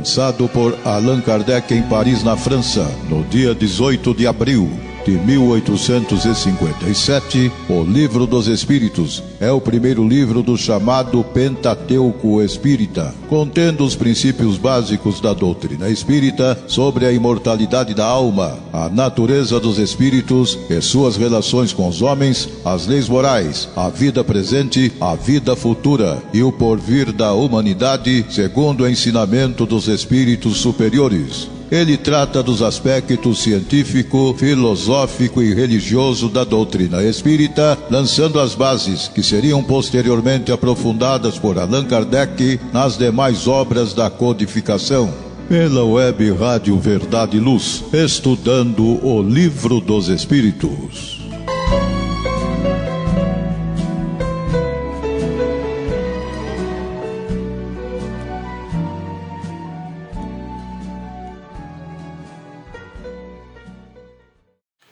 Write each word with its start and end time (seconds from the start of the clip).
lançado 0.00 0.48
por 0.48 0.78
Allan 0.82 1.20
Kardec 1.20 1.74
em 1.74 1.82
Paris, 1.82 2.24
na 2.24 2.34
França, 2.34 2.90
no 3.10 3.22
dia 3.24 3.54
18 3.54 4.14
de 4.14 4.26
abril 4.26 4.89
de 5.10 5.18
1857, 5.18 7.50
o 7.68 7.82
Livro 7.82 8.26
dos 8.26 8.46
Espíritos 8.46 9.20
é 9.40 9.50
o 9.50 9.60
primeiro 9.60 10.06
livro 10.06 10.40
do 10.40 10.56
chamado 10.56 11.24
Pentateuco 11.24 12.40
Espírita, 12.40 13.12
contendo 13.28 13.84
os 13.84 13.96
princípios 13.96 14.56
básicos 14.56 15.20
da 15.20 15.34
doutrina 15.34 15.90
espírita 15.90 16.56
sobre 16.68 17.06
a 17.06 17.12
imortalidade 17.12 17.92
da 17.92 18.06
alma, 18.06 18.56
a 18.72 18.88
natureza 18.88 19.58
dos 19.58 19.78
espíritos 19.78 20.56
e 20.68 20.80
suas 20.80 21.16
relações 21.16 21.72
com 21.72 21.88
os 21.88 22.02
homens, 22.02 22.48
as 22.64 22.86
leis 22.86 23.08
morais, 23.08 23.68
a 23.74 23.88
vida 23.88 24.22
presente, 24.22 24.92
a 25.00 25.16
vida 25.16 25.56
futura 25.56 26.22
e 26.32 26.40
o 26.40 26.52
porvir 26.52 27.10
da 27.10 27.32
humanidade, 27.32 28.24
segundo 28.30 28.84
o 28.84 28.88
ensinamento 28.88 29.66
dos 29.66 29.88
espíritos 29.88 30.58
superiores. 30.58 31.48
Ele 31.70 31.96
trata 31.96 32.42
dos 32.42 32.62
aspectos 32.62 33.42
científico, 33.42 34.34
filosófico 34.36 35.40
e 35.40 35.54
religioso 35.54 36.28
da 36.28 36.42
doutrina 36.42 37.02
espírita, 37.04 37.78
lançando 37.88 38.40
as 38.40 38.56
bases 38.56 39.06
que 39.06 39.22
seriam 39.22 39.62
posteriormente 39.62 40.50
aprofundadas 40.50 41.38
por 41.38 41.58
Allan 41.58 41.84
Kardec 41.84 42.58
nas 42.72 42.98
demais 42.98 43.46
obras 43.46 43.94
da 43.94 44.10
codificação. 44.10 45.14
Pela 45.48 45.84
web 45.84 46.32
Rádio 46.32 46.78
Verdade 46.78 47.36
e 47.36 47.40
Luz, 47.40 47.84
estudando 47.92 49.04
o 49.04 49.22
Livro 49.22 49.80
dos 49.80 50.08
Espíritos. 50.08 51.19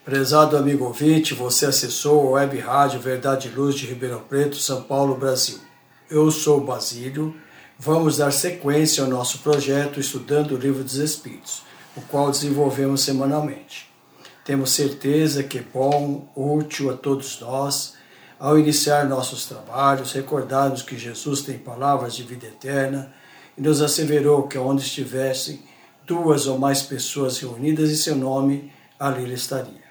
Prezado 0.08 0.56
amigo 0.56 0.86
ouvinte, 0.86 1.34
você 1.34 1.66
acessou 1.66 2.28
a 2.28 2.40
Web 2.40 2.58
Rádio 2.60 2.98
Verdade 2.98 3.48
e 3.48 3.50
Luz 3.50 3.74
de 3.74 3.84
Ribeirão 3.84 4.20
Preto, 4.20 4.56
São 4.56 4.80
Paulo, 4.80 5.14
Brasil. 5.14 5.58
Eu 6.10 6.30
sou 6.30 6.62
Basílio. 6.62 7.36
Vamos 7.78 8.16
dar 8.16 8.32
sequência 8.32 9.04
ao 9.04 9.10
nosso 9.10 9.40
projeto 9.40 10.00
Estudando 10.00 10.52
o 10.52 10.56
Livro 10.56 10.82
dos 10.82 10.94
Espíritos, 10.94 11.62
o 11.94 12.00
qual 12.00 12.30
desenvolvemos 12.30 13.02
semanalmente. 13.02 13.92
Temos 14.46 14.70
certeza 14.70 15.42
que 15.42 15.58
é 15.58 15.64
bom, 15.74 16.26
útil 16.34 16.88
a 16.90 16.96
todos 16.96 17.38
nós, 17.40 17.92
ao 18.40 18.58
iniciar 18.58 19.06
nossos 19.06 19.44
trabalhos, 19.44 20.12
recordarmos 20.12 20.80
que 20.80 20.96
Jesus 20.96 21.42
tem 21.42 21.58
palavras 21.58 22.16
de 22.16 22.22
vida 22.22 22.46
eterna 22.46 23.12
e 23.58 23.60
nos 23.60 23.82
asseverou 23.82 24.48
que 24.48 24.56
onde 24.56 24.80
estivessem 24.80 25.62
duas 26.06 26.46
ou 26.46 26.58
mais 26.58 26.80
pessoas 26.80 27.38
reunidas 27.38 27.90
em 27.90 27.94
seu 27.94 28.16
nome, 28.16 28.72
ali 28.98 29.24
ele 29.24 29.34
estaria 29.34 29.88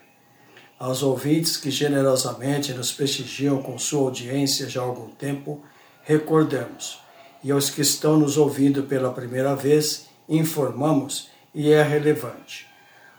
aos 0.79 1.01
ouvintes 1.01 1.57
que 1.57 1.71
generosamente 1.71 2.73
nos 2.73 2.91
prestigiam 2.91 3.61
com 3.61 3.77
sua 3.77 4.01
audiência 4.01 4.69
já 4.69 4.81
há 4.81 4.83
algum 4.83 5.09
tempo, 5.09 5.63
recordamos, 6.03 7.01
e 7.43 7.51
aos 7.51 7.69
que 7.69 7.81
estão 7.81 8.17
nos 8.17 8.37
ouvindo 8.37 8.83
pela 8.83 9.11
primeira 9.11 9.55
vez, 9.55 10.07
informamos 10.29 11.29
e 11.53 11.71
é 11.71 11.81
relevante. 11.81 12.67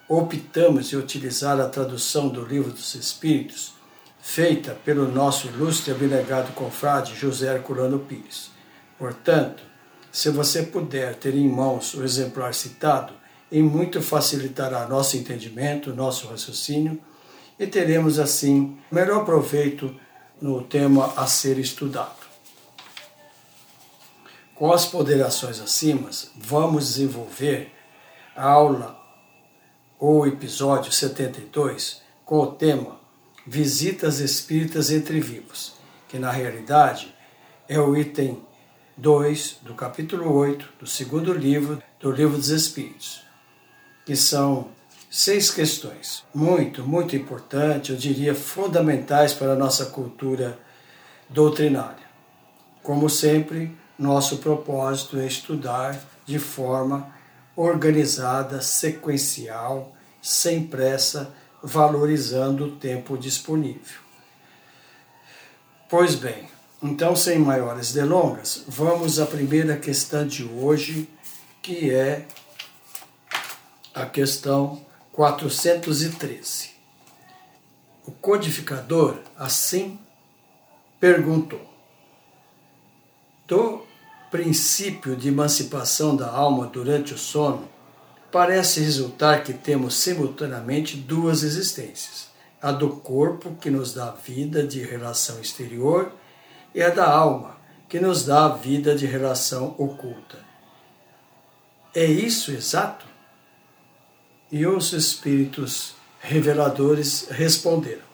Optamos 0.09 0.93
em 0.93 0.97
utilizar 0.97 1.61
a 1.61 1.69
tradução 1.69 2.29
do 2.29 2.45
Livro 2.45 2.71
dos 2.71 2.95
Espíritos, 2.95 3.75
feita 4.21 4.77
pelo 4.85 5.11
nosso 5.11 5.49
ilustre 5.49 5.91
abnegado 5.93 6.53
confrade 6.53 7.15
José 7.15 7.55
Herculano 7.55 7.99
Pires. 7.99 8.51
Portanto, 8.99 9.63
se 10.11 10.31
você 10.31 10.63
puder 10.63 11.15
ter 11.15 11.35
em 11.35 11.49
mãos 11.49 11.95
o 11.95 12.03
exemplar 12.03 12.55
citado, 12.55 13.13
em 13.51 13.63
muito 13.63 14.01
facilitará 14.03 14.87
nosso 14.87 15.17
entendimento, 15.17 15.95
nosso 15.95 16.27
raciocínio 16.27 17.01
e 17.59 17.67
teremos 17.67 18.19
assim 18.19 18.79
melhor 18.91 19.25
proveito 19.25 19.95
no 20.41 20.63
tema 20.63 21.13
a 21.17 21.27
ser 21.27 21.59
estudado. 21.59 22.29
Com 24.55 24.73
as 24.73 24.87
ponderações 24.87 25.61
acima, 25.61 26.11
vamos 26.37 26.89
desenvolver 26.89 27.73
a 28.37 28.49
aula 28.49 28.99
ou 29.99 30.27
episódio 30.27 30.93
72 30.93 32.03
com 32.25 32.41
o 32.41 32.47
tema 32.53 32.99
Visitas 33.47 34.21
Espíritas 34.21 34.91
entre 34.91 35.21
Vivos, 35.21 35.75
que 36.09 36.19
na 36.19 36.31
realidade 36.31 37.15
é 37.69 37.79
o 37.81 37.97
item 37.97 38.43
2 38.97 39.59
do 39.63 39.75
capítulo 39.75 40.33
8 40.33 40.75
do 40.81 40.87
segundo 40.87 41.33
livro 41.33 41.83
do 42.01 42.11
Livro 42.11 42.37
dos 42.37 42.49
Espíritos, 42.49 43.23
que 44.05 44.17
são 44.17 44.69
seis 45.11 45.51
questões, 45.51 46.25
muito, 46.35 46.87
muito 46.87 47.17
importantes, 47.17 47.91
eu 47.91 47.97
diria 47.97 48.35
fundamentais 48.35 49.33
para 49.33 49.53
a 49.53 49.57
nossa 49.57 49.87
cultura 49.87 50.59
doutrinária. 51.29 52.07
Como 52.83 53.09
sempre, 53.09 53.77
nosso 53.99 54.39
propósito 54.39 55.19
é 55.19 55.27
estudar 55.27 55.99
de 56.27 56.39
forma 56.39 57.13
organizada, 57.57 58.61
sequencial, 58.61 59.93
sem 60.23 60.65
pressa, 60.67 61.35
valorizando 61.63 62.67
o 62.67 62.77
tempo 62.77 63.19
disponível. 63.19 64.01
Pois 65.89 66.15
bem, 66.15 66.49
então, 66.83 67.17
sem 67.17 67.39
maiores 67.39 67.93
delongas, 67.93 68.63
vamos 68.69 69.19
à 69.19 69.27
primeira 69.27 69.77
questão 69.77 70.27
de 70.27 70.45
hoje, 70.45 71.09
que 71.61 71.91
é 71.91 72.27
a 73.93 74.07
questão 74.07 74.87
413. 75.19 76.71
O 78.07 78.13
codificador 78.13 79.19
assim 79.37 79.99
perguntou: 81.01 81.61
Do 83.45 83.83
princípio 84.31 85.17
de 85.17 85.27
emancipação 85.27 86.15
da 86.15 86.31
alma 86.31 86.69
durante 86.69 87.15
o 87.15 87.19
sono, 87.19 87.69
parece 88.31 88.79
resultar 88.79 89.43
que 89.43 89.53
temos 89.53 89.97
simultaneamente 89.97 90.97
duas 90.97 91.43
existências: 91.43 92.29
a 92.63 92.71
do 92.71 92.89
corpo, 92.89 93.57
que 93.61 93.71
nos 93.71 93.93
dá 93.93 94.13
vida 94.13 94.65
de 94.65 94.85
relação 94.85 95.41
exterior, 95.41 96.13
e 96.73 96.81
a 96.81 96.91
da 96.91 97.11
alma, 97.11 97.57
que 97.89 97.99
nos 97.99 98.25
dá 98.25 98.47
vida 98.51 98.95
de 98.95 99.05
relação 99.05 99.75
oculta. 99.79 100.39
É 101.93 102.05
isso 102.05 102.53
exato? 102.53 103.08
E 104.51 104.67
os 104.67 104.95
espíritos 104.95 105.95
reveladores 106.21 107.27
responderam: 107.31 108.07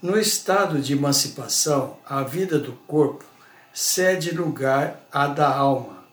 No 0.00 0.16
estado 0.16 0.80
de 0.80 0.92
emancipação, 0.92 1.96
a 2.06 2.22
vida 2.22 2.60
do 2.60 2.72
corpo 2.86 3.24
cede 3.72 4.30
lugar 4.30 5.04
à 5.10 5.26
da 5.26 5.52
alma, 5.52 6.04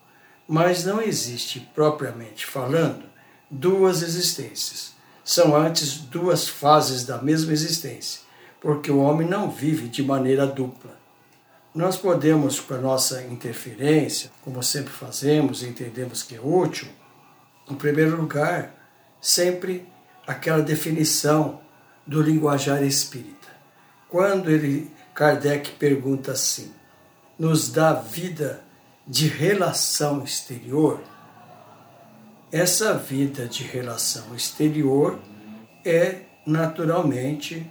mas 0.48 0.84
não 0.84 1.00
existe, 1.00 1.60
propriamente 1.74 2.44
falando, 2.44 3.04
duas 3.48 4.02
existências. 4.02 4.92
São 5.24 5.54
antes 5.54 5.98
duas 5.98 6.48
fases 6.48 7.04
da 7.04 7.22
mesma 7.22 7.52
existência, 7.52 8.22
porque 8.60 8.90
o 8.90 8.98
homem 8.98 9.28
não 9.28 9.48
vive 9.48 9.86
de 9.86 10.02
maneira 10.02 10.46
dupla. 10.46 10.98
Nós 11.72 11.96
podemos, 11.96 12.58
com 12.58 12.74
a 12.74 12.78
nossa 12.78 13.22
interferência, 13.22 14.30
como 14.42 14.60
sempre 14.62 14.92
fazemos 14.92 15.62
e 15.62 15.68
entendemos 15.68 16.22
que 16.22 16.34
é 16.34 16.40
útil, 16.40 16.88
em 17.70 17.74
primeiro 17.74 18.16
lugar, 18.16 18.77
sempre 19.20 19.86
aquela 20.26 20.62
definição 20.62 21.60
do 22.06 22.22
linguajar 22.22 22.82
espírita. 22.82 23.48
Quando 24.08 24.50
ele, 24.50 24.90
Kardec 25.14 25.72
pergunta 25.72 26.32
assim: 26.32 26.72
nos 27.38 27.70
dá 27.70 27.92
vida 27.92 28.62
de 29.06 29.26
relação 29.26 30.22
exterior? 30.22 31.00
Essa 32.50 32.94
vida 32.94 33.46
de 33.46 33.62
relação 33.62 34.34
exterior 34.34 35.18
é 35.84 36.22
naturalmente 36.46 37.70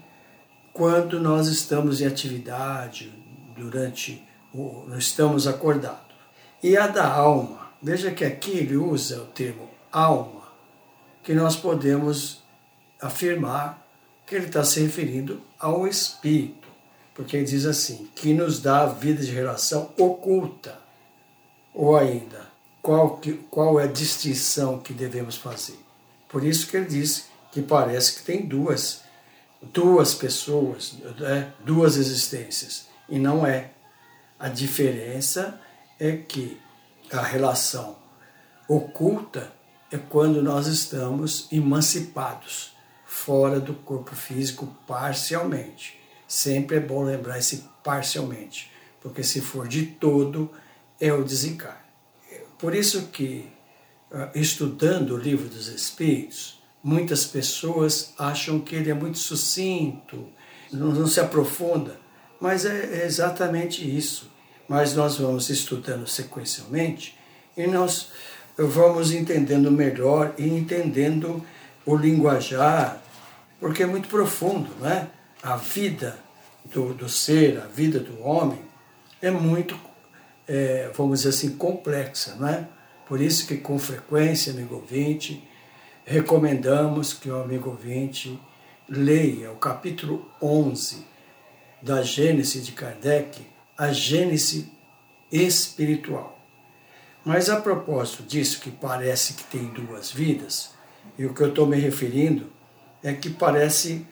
quando 0.72 1.20
nós 1.20 1.48
estamos 1.48 2.00
em 2.00 2.06
atividade, 2.06 3.12
durante 3.56 4.24
o, 4.54 4.86
estamos 4.96 5.48
acordados. 5.48 6.16
E 6.62 6.78
a 6.78 6.86
da 6.86 7.12
alma, 7.12 7.72
veja 7.82 8.12
que 8.12 8.24
aqui 8.24 8.52
ele 8.52 8.78
usa 8.78 9.22
o 9.22 9.26
termo 9.26 9.68
alma 9.92 10.37
que 11.28 11.34
nós 11.34 11.58
podemos 11.58 12.42
afirmar 13.02 13.86
que 14.26 14.34
ele 14.34 14.46
está 14.46 14.64
se 14.64 14.80
referindo 14.80 15.42
ao 15.60 15.86
Espírito, 15.86 16.70
porque 17.14 17.36
ele 17.36 17.46
diz 17.46 17.66
assim, 17.66 18.10
que 18.16 18.34
nos 18.34 18.62
dá 18.62 18.84
a 18.84 18.86
vida 18.86 19.22
de 19.22 19.34
relação 19.34 19.92
oculta, 19.98 20.80
ou 21.74 21.98
ainda, 21.98 22.48
qual, 22.82 23.18
que, 23.18 23.34
qual 23.52 23.78
é 23.78 23.84
a 23.84 23.88
distinção 23.88 24.80
que 24.80 24.94
devemos 24.94 25.36
fazer. 25.36 25.78
Por 26.30 26.46
isso 26.46 26.66
que 26.66 26.78
ele 26.78 26.86
diz 26.86 27.26
que 27.52 27.62
parece 27.62 28.20
que 28.20 28.24
tem 28.24 28.46
duas, 28.46 29.02
duas 29.62 30.16
pessoas, 30.16 30.94
né, 31.20 31.52
duas 31.60 31.98
existências, 31.98 32.88
e 33.10 33.20
não 33.20 33.46
é. 33.46 33.72
A 34.40 34.48
diferença 34.48 35.60
é 36.00 36.16
que 36.16 36.58
a 37.12 37.22
relação 37.22 37.98
oculta 38.70 39.57
é 39.92 39.98
quando 39.98 40.42
nós 40.42 40.68
estamos 40.68 41.48
emancipados, 41.52 42.76
fora 43.06 43.60
do 43.60 43.74
corpo 43.74 44.16
físico 44.16 44.68
parcialmente. 44.86 46.00
Sempre 46.28 46.78
é 46.78 46.80
bom 46.80 47.04
lembrar 47.04 47.40
esse 47.40 47.64
parcialmente, 47.84 48.72
porque 49.02 49.24
se 49.24 49.40
for 49.40 49.68
de 49.68 49.86
todo, 49.86 50.52
é 51.00 51.14
o 51.14 51.24
desencarne. 51.24 51.88
Por 52.58 52.76
isso 52.76 53.08
que, 53.08 53.48
ah, 54.12 54.30
estudando 54.36 55.12
o 55.12 55.18
livro 55.18 55.48
dos 55.48 55.68
Espíritos, 55.68 56.60
muitas 56.84 57.26
pessoas 57.26 58.14
acham 58.18 58.60
que 58.60 58.76
ele 58.76 58.90
é 58.90 58.94
muito 58.94 59.18
sucinto, 59.18 60.28
não, 60.72 61.08
se 61.08 61.20
aprofunda, 61.20 62.00
mas 62.42 62.66
é, 62.66 63.02
é 63.02 63.06
exatamente 63.06 63.84
isso. 63.86 64.30
Mas 64.68 64.94
nós 64.94 65.18
vamos 65.18 65.50
estudando 65.50 66.06
sequencialmente 66.06 67.18
e 67.56 67.66
nós 67.68 68.10
vamos 68.58 69.12
entendendo 69.12 69.72
melhor 69.72 70.34
e 70.38 70.48
entendendo 70.48 71.44
o 71.86 71.96
linguajar, 71.96 73.02
porque 73.60 73.84
é 73.84 73.86
muito 73.86 74.10
profundo, 74.10 74.70
né? 74.82 75.08
A 75.42 75.56
vida 75.56 76.18
do, 76.66 76.94
do 76.94 77.08
ser, 77.08 77.60
a 77.60 77.68
vida 77.68 78.00
do 78.00 78.22
homem, 78.22 78.60
é 79.22 79.32
muito, 79.32 79.80
é, 80.48 80.92
vamos 80.96 81.20
dizer 81.20 81.30
assim, 81.30 81.56
complexa, 81.56 82.36
né? 82.36 82.68
Por 83.08 83.22
isso 83.22 83.48
que 83.48 83.58
com 83.58 83.80
frequência, 83.80 84.52
amigo 84.52 84.76
ouvinte, 84.76 85.42
recomendamos 86.04 87.14
que 87.14 87.30
o 87.30 87.42
amigo 87.42 87.70
ouvinte 87.70 88.40
leia 88.90 89.52
o 89.52 89.56
capítulo 89.56 90.30
11 90.42 91.06
da 91.82 92.02
Gênese 92.02 92.62
de 92.62 92.72
Kardec, 92.72 93.46
a 93.78 93.92
Gênese 93.92 94.72
espiritual. 95.32 96.37
Mas 97.28 97.50
a 97.50 97.60
propósito 97.60 98.24
disso, 98.24 98.62
que 98.62 98.72
parece 98.72 99.34
que 99.34 99.44
tem 99.44 99.66
duas 99.66 100.10
vidas, 100.10 100.70
e 101.20 101.26
o 101.26 101.34
que 101.34 101.42
eu 101.42 101.50
estou 101.50 101.68
me 101.68 101.76
referindo 101.76 102.50
é 103.04 103.12
que 103.12 103.30
parece, 103.30 104.08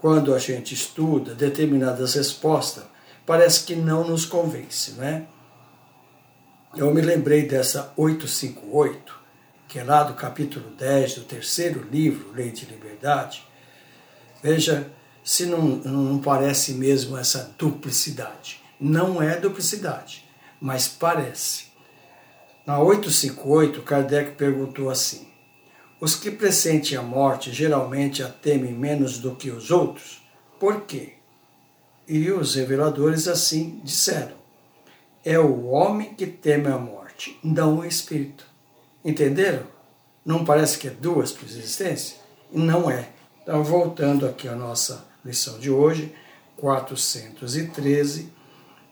quando 0.00 0.34
a 0.34 0.38
gente 0.40 0.74
estuda 0.74 1.32
determinadas 1.32 2.14
respostas, 2.14 2.82
parece 3.24 3.62
que 3.62 3.76
não 3.76 4.04
nos 4.04 4.26
convence, 4.26 4.94
né? 4.94 5.28
Eu 6.74 6.92
me 6.92 7.00
lembrei 7.00 7.46
dessa 7.46 7.92
858, 7.96 9.14
que 9.68 9.78
é 9.78 9.84
lá 9.84 10.02
do 10.02 10.14
capítulo 10.14 10.70
10 10.70 11.14
do 11.14 11.20
terceiro 11.20 11.86
livro, 11.88 12.32
Lei 12.32 12.50
de 12.50 12.66
Liberdade. 12.66 13.46
Veja 14.42 14.90
se 15.22 15.46
não, 15.46 15.60
não 15.60 16.18
parece 16.18 16.72
mesmo 16.72 17.16
essa 17.16 17.54
duplicidade. 17.56 18.60
Não 18.80 19.22
é 19.22 19.36
duplicidade, 19.36 20.28
mas 20.60 20.88
parece. 20.88 21.69
Na 22.66 22.78
858, 22.78 23.82
Kardec 23.82 24.32
perguntou 24.32 24.90
assim: 24.90 25.26
Os 26.00 26.14
que 26.14 26.30
pressentem 26.30 26.96
a 26.96 27.02
morte 27.02 27.52
geralmente 27.52 28.22
a 28.22 28.28
temem 28.28 28.72
menos 28.72 29.18
do 29.18 29.34
que 29.34 29.50
os 29.50 29.70
outros? 29.70 30.22
Por 30.58 30.82
quê? 30.82 31.14
E 32.06 32.30
os 32.30 32.54
reveladores 32.54 33.26
assim 33.28 33.80
disseram: 33.82 34.36
É 35.24 35.38
o 35.38 35.66
homem 35.66 36.14
que 36.14 36.26
teme 36.26 36.68
a 36.68 36.78
morte, 36.78 37.38
não 37.42 37.78
o 37.78 37.84
espírito. 37.84 38.44
Entenderam? 39.04 39.64
Não 40.24 40.44
parece 40.44 40.78
que 40.78 40.88
é 40.88 40.90
duas 40.90 41.32
por 41.32 41.44
existência? 41.44 42.18
Não 42.52 42.90
é. 42.90 43.08
Então, 43.42 43.64
voltando 43.64 44.26
aqui 44.26 44.46
à 44.46 44.54
nossa 44.54 45.06
lição 45.24 45.58
de 45.58 45.70
hoje, 45.70 46.14
413, 46.58 48.30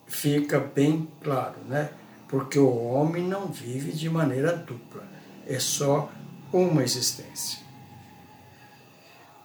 fica 0.07 0.59
bem 0.59 1.07
claro, 1.23 1.57
né? 1.69 1.91
Porque 2.29 2.59
o 2.59 2.85
homem 2.85 3.25
não 3.25 3.47
vive 3.47 3.91
de 3.91 4.09
maneira 4.09 4.55
dupla, 4.55 5.03
é 5.47 5.59
só 5.59 6.13
uma 6.53 6.83
existência. 6.83 7.59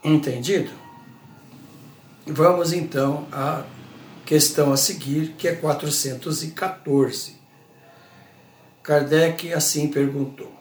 Entendido? 0.03 0.71
Vamos 2.27 2.74
então 2.74 3.27
à 3.31 3.63
questão 4.25 4.74
a 4.74 4.77
seguir, 4.77 5.33
que 5.38 5.47
é 5.47 5.56
414. 5.56 7.38
Kardec 8.81 9.53
assim 9.53 9.88
perguntou: 9.88 10.51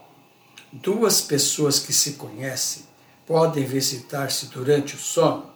Duas 0.73 1.21
pessoas 1.21 1.81
que 1.81 1.93
se 1.93 2.13
conhecem 2.13 2.85
podem 3.27 3.65
visitar-se 3.65 4.47
durante 4.47 4.95
o 4.95 4.99
sono? 4.99 5.51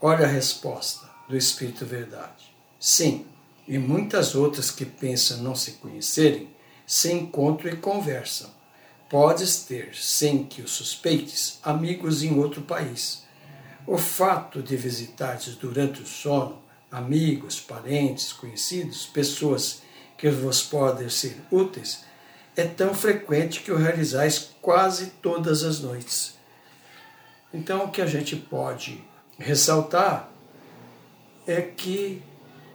Olha 0.00 0.24
a 0.24 0.28
resposta 0.28 1.08
do 1.28 1.36
Espírito 1.36 1.84
Verdade. 1.84 2.54
Sim 2.78 3.26
e 3.66 3.78
muitas 3.78 4.34
outras 4.34 4.70
que 4.70 4.84
pensam 4.84 5.38
não 5.38 5.54
se 5.54 5.72
conhecerem, 5.72 6.48
se 6.86 7.12
encontram 7.12 7.72
e 7.72 7.76
conversam. 7.76 8.50
Podes 9.08 9.64
ter, 9.64 9.94
sem 9.94 10.44
que 10.44 10.62
o 10.62 10.68
suspeites, 10.68 11.58
amigos 11.62 12.22
em 12.22 12.38
outro 12.38 12.62
país. 12.62 13.22
O 13.86 13.98
fato 13.98 14.62
de 14.62 14.76
visitares 14.76 15.54
durante 15.54 16.02
o 16.02 16.06
sono 16.06 16.64
amigos, 16.94 17.60
parentes, 17.60 18.32
conhecidos, 18.32 19.04
pessoas 19.04 19.82
que 20.16 20.30
vos 20.30 20.62
podem 20.62 21.08
ser 21.08 21.36
úteis, 21.50 22.04
é 22.56 22.64
tão 22.64 22.94
frequente 22.94 23.62
que 23.62 23.72
o 23.72 23.76
realizais 23.76 24.50
quase 24.62 25.06
todas 25.20 25.64
as 25.64 25.80
noites. 25.80 26.36
Então, 27.52 27.84
o 27.84 27.90
que 27.90 28.00
a 28.00 28.06
gente 28.06 28.36
pode 28.36 29.02
ressaltar 29.38 30.30
é 31.46 31.60
que 31.60 32.22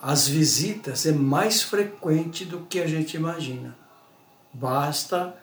as 0.02 0.28
visitas 0.28 1.06
é 1.06 1.12
mais 1.12 1.62
frequente 1.62 2.46
do 2.46 2.62
que 2.62 2.80
a 2.80 2.88
gente 2.88 3.16
imagina. 3.18 3.78
Basta 4.54 5.36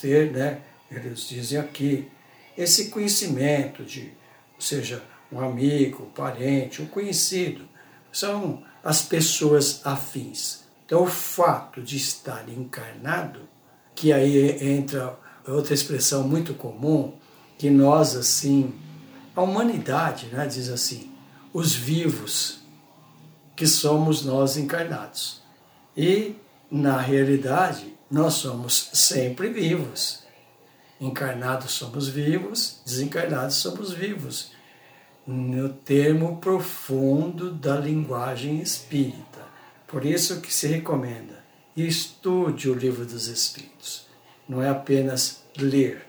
ter, 0.00 0.32
né, 0.32 0.60
eles 0.90 1.28
dizem 1.28 1.58
aqui, 1.58 2.08
esse 2.56 2.90
conhecimento 2.90 3.82
de, 3.82 4.12
seja 4.58 5.02
um 5.32 5.40
amigo, 5.40 6.04
um 6.04 6.10
parente, 6.10 6.80
um 6.80 6.86
conhecido, 6.86 7.68
são 8.12 8.62
as 8.82 9.02
pessoas 9.02 9.84
afins. 9.84 10.62
Então, 10.86 11.02
o 11.02 11.06
fato 11.06 11.82
de 11.82 11.96
estar 11.96 12.48
encarnado, 12.48 13.40
que 13.94 14.12
aí 14.12 14.64
entra 14.64 15.18
outra 15.46 15.74
expressão 15.74 16.28
muito 16.28 16.54
comum, 16.54 17.14
que 17.58 17.70
nós, 17.70 18.14
assim, 18.14 18.72
a 19.34 19.42
humanidade, 19.42 20.26
né, 20.26 20.46
diz 20.46 20.68
assim, 20.68 21.10
os 21.52 21.74
vivos 21.74 22.63
que 23.56 23.66
somos 23.66 24.24
nós 24.24 24.56
encarnados. 24.56 25.42
E, 25.96 26.36
na 26.70 27.00
realidade, 27.00 27.94
nós 28.10 28.34
somos 28.34 28.90
sempre 28.92 29.48
vivos. 29.48 30.24
Encarnados 31.00 31.72
somos 31.72 32.08
vivos, 32.08 32.80
desencarnados 32.84 33.56
somos 33.56 33.92
vivos. 33.92 34.52
No 35.26 35.68
termo 35.68 36.38
profundo 36.38 37.50
da 37.50 37.76
linguagem 37.76 38.60
espírita. 38.60 39.44
Por 39.86 40.04
isso 40.04 40.40
que 40.40 40.52
se 40.52 40.66
recomenda, 40.66 41.44
estude 41.76 42.68
o 42.68 42.74
livro 42.74 43.06
dos 43.06 43.26
Espíritos. 43.26 44.06
Não 44.48 44.62
é 44.62 44.68
apenas 44.68 45.42
ler. 45.56 46.04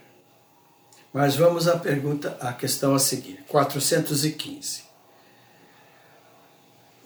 Mas 1.12 1.36
vamos 1.36 1.66
à 1.66 1.78
pergunta, 1.78 2.36
à 2.40 2.52
questão 2.52 2.94
a 2.94 2.98
seguir, 2.98 3.44
415. 3.48 4.85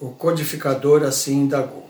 O 0.01 0.13
codificador 0.13 1.03
assim 1.03 1.43
indagou: 1.43 1.87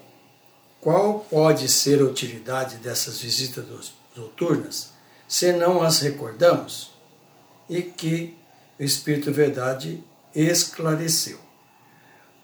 Qual 0.80 1.20
pode 1.20 1.68
ser 1.68 2.00
a 2.00 2.04
utilidade 2.04 2.78
dessas 2.78 3.20
visitas 3.20 3.64
noturnas, 4.16 4.90
se 5.28 5.52
não 5.52 5.80
as 5.80 6.00
recordamos? 6.00 6.92
E 7.68 7.82
que 7.82 8.36
o 8.80 8.82
Espírito 8.82 9.30
Verdade 9.32 10.02
esclareceu. 10.34 11.38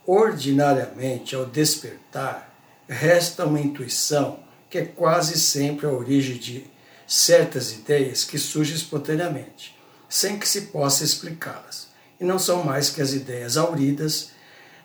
Ordinariamente, 0.07 1.35
ao 1.35 1.45
despertar, 1.45 2.55
resta 2.89 3.45
uma 3.45 3.59
intuição 3.59 4.39
que 4.71 4.79
é 4.79 4.85
quase 4.85 5.37
sempre 5.37 5.87
a 5.87 5.91
origem 5.91 6.37
de 6.37 6.71
certas 7.09 7.73
ideias 7.73 8.23
que 8.23 8.39
surgem 8.39 8.77
espontaneamente, 8.77 9.77
sem 10.09 10.39
que 10.39 10.49
se 10.49 10.63
possa 10.67 11.03
explicá-las, 11.03 11.89
e 12.21 12.25
não 12.25 12.39
são 12.39 12.63
mais 12.63 12.89
que 12.89 13.03
as 13.03 13.13
ideias 13.13 13.57
auridas 13.57 14.36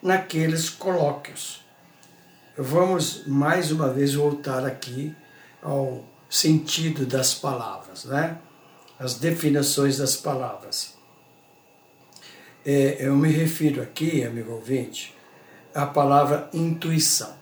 naqueles 0.01 0.69
colóquios. 0.69 1.63
Vamos 2.57 3.25
mais 3.27 3.71
uma 3.71 3.89
vez 3.89 4.13
voltar 4.13 4.65
aqui 4.65 5.15
ao 5.61 6.03
sentido 6.29 7.05
das 7.05 7.33
palavras, 7.33 8.05
né? 8.05 8.37
as 8.99 9.15
definições 9.15 9.97
das 9.97 10.15
palavras. 10.15 10.93
É, 12.63 12.97
eu 12.99 13.15
me 13.15 13.29
refiro 13.29 13.81
aqui, 13.81 14.23
amigo 14.23 14.51
ouvinte, 14.51 15.15
à 15.73 15.85
palavra 15.85 16.49
intuição. 16.53 17.33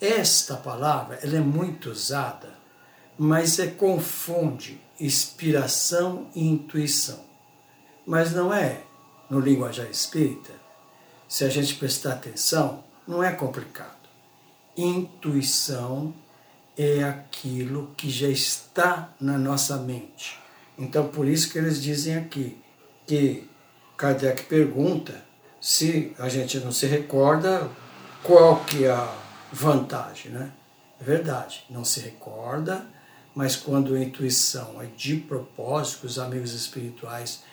Esta 0.00 0.56
palavra 0.56 1.18
ela 1.22 1.36
é 1.36 1.40
muito 1.40 1.90
usada, 1.90 2.52
mas 3.18 3.58
é 3.58 3.68
confunde 3.68 4.80
inspiração 4.98 6.28
e 6.34 6.46
intuição. 6.46 7.20
Mas 8.06 8.32
não 8.32 8.52
é 8.52 8.82
no 9.30 9.40
linguajar 9.40 9.86
espírita 9.90 10.59
se 11.30 11.44
a 11.44 11.48
gente 11.48 11.76
prestar 11.76 12.14
atenção, 12.14 12.82
não 13.06 13.22
é 13.22 13.30
complicado. 13.30 14.08
Intuição 14.76 16.12
é 16.76 17.04
aquilo 17.04 17.94
que 17.96 18.10
já 18.10 18.26
está 18.26 19.14
na 19.20 19.38
nossa 19.38 19.76
mente. 19.76 20.36
Então, 20.76 21.06
por 21.06 21.28
isso 21.28 21.48
que 21.48 21.56
eles 21.56 21.80
dizem 21.80 22.16
aqui 22.16 22.58
que 23.06 23.48
Kardec 23.96 24.42
pergunta 24.46 25.22
se 25.60 26.12
a 26.18 26.28
gente 26.28 26.58
não 26.58 26.72
se 26.72 26.86
recorda 26.86 27.70
qual 28.24 28.64
que 28.64 28.86
é 28.86 28.90
a 28.90 29.16
vantagem, 29.52 30.32
né? 30.32 30.50
É 31.00 31.04
verdade, 31.04 31.64
não 31.70 31.84
se 31.84 32.00
recorda, 32.00 32.84
mas 33.36 33.54
quando 33.54 33.94
a 33.94 34.00
intuição 34.00 34.82
é 34.82 34.86
de 34.96 35.14
propósito, 35.14 36.08
os 36.08 36.18
amigos 36.18 36.52
espirituais 36.52 37.44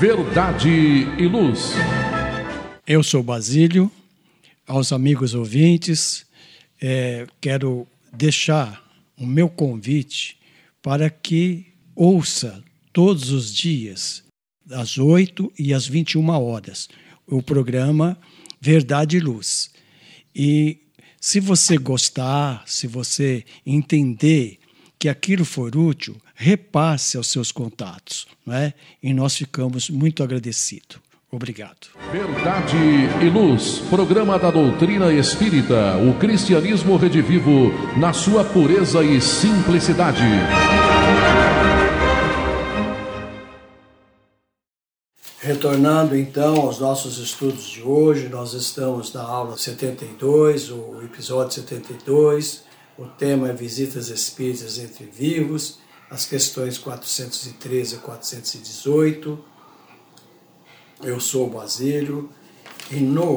Verdade 0.00 0.70
e 1.18 1.26
Luz. 1.26 1.72
Eu 2.86 3.02
sou 3.02 3.22
Basílio, 3.22 3.92
aos 4.66 4.94
amigos 4.94 5.34
ouvintes, 5.34 6.24
é, 6.80 7.26
quero 7.38 7.86
deixar 8.10 8.82
o 9.14 9.26
meu 9.26 9.46
convite 9.50 10.38
para 10.80 11.10
que 11.10 11.66
ouça 11.94 12.64
todos 12.94 13.30
os 13.30 13.54
dias, 13.54 14.24
às 14.70 14.96
8 14.96 15.52
e 15.58 15.74
às 15.74 15.86
21 15.86 16.30
horas, 16.30 16.88
o 17.26 17.42
programa 17.42 18.16
Verdade 18.58 19.18
e 19.18 19.20
Luz. 19.20 19.70
E 20.34 20.78
se 21.20 21.40
você 21.40 21.76
gostar, 21.76 22.62
se 22.66 22.86
você 22.86 23.44
entender 23.66 24.58
que 24.98 25.10
aquilo 25.10 25.44
for 25.44 25.76
útil, 25.76 26.16
repasse 26.40 27.18
aos 27.18 27.26
seus 27.26 27.52
contatos, 27.52 28.26
não 28.46 28.54
é? 28.54 28.72
E 29.02 29.12
nós 29.12 29.36
ficamos 29.36 29.90
muito 29.90 30.22
agradecidos. 30.22 30.96
Obrigado. 31.30 31.88
Verdade 32.10 32.76
e 33.22 33.28
Luz, 33.28 33.80
programa 33.90 34.38
da 34.38 34.50
doutrina 34.50 35.12
espírita, 35.12 35.98
o 35.98 36.18
cristianismo 36.18 36.96
redivivo 36.96 37.70
na 37.98 38.14
sua 38.14 38.42
pureza 38.42 39.04
e 39.04 39.20
simplicidade. 39.20 40.24
Retornando 45.40 46.16
então 46.16 46.56
aos 46.56 46.78
nossos 46.78 47.18
estudos 47.18 47.68
de 47.68 47.82
hoje, 47.82 48.30
nós 48.30 48.54
estamos 48.54 49.12
na 49.12 49.22
aula 49.22 49.58
72, 49.58 50.70
o 50.70 51.02
episódio 51.04 51.52
72, 51.52 52.64
o 52.98 53.04
tema 53.04 53.50
é 53.50 53.52
Visitas 53.52 54.08
Espíritas 54.08 54.78
entre 54.78 55.04
Vivos, 55.04 55.78
as 56.10 56.24
questões 56.24 56.76
413 56.76 57.96
a 57.96 57.98
418. 58.00 59.44
Eu 61.02 61.20
sou 61.20 61.46
o 61.46 61.50
Basílio 61.50 62.28
e 62.90 62.96
no 62.96 63.36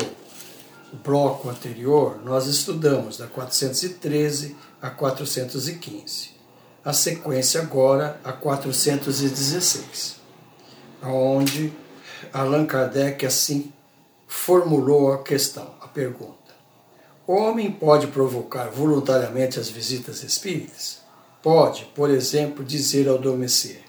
bloco 1.03 1.49
anterior 1.49 2.19
nós 2.25 2.47
estudamos 2.47 3.17
da 3.17 3.27
413 3.27 4.55
a 4.81 4.89
415. 4.89 6.33
A 6.83 6.91
sequência 6.91 7.61
agora 7.61 8.19
a 8.25 8.33
416, 8.33 10.17
onde 11.01 11.71
Allan 12.33 12.65
Kardec 12.65 13.25
assim 13.25 13.71
formulou 14.27 15.13
a 15.13 15.23
questão, 15.23 15.75
a 15.79 15.87
pergunta. 15.87 16.33
O 17.25 17.35
homem 17.35 17.71
pode 17.71 18.07
provocar 18.07 18.69
voluntariamente 18.69 19.57
as 19.57 19.69
visitas 19.69 20.23
espíritas? 20.23 21.02
Pode, 21.43 21.83
por 21.93 22.09
exemplo, 22.09 22.63
dizer 22.63 23.09
ao 23.09 23.15
adormecer: 23.15 23.83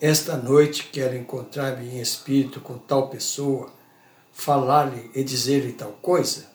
Esta 0.00 0.36
noite 0.36 0.88
quero 0.92 1.16
encontrar-me 1.16 1.88
em 1.88 2.00
espírito 2.00 2.60
com 2.60 2.76
tal 2.76 3.08
pessoa, 3.08 3.72
falar-lhe 4.32 5.08
e 5.14 5.22
dizer-lhe 5.22 5.72
tal 5.74 5.92
coisa? 6.02 6.50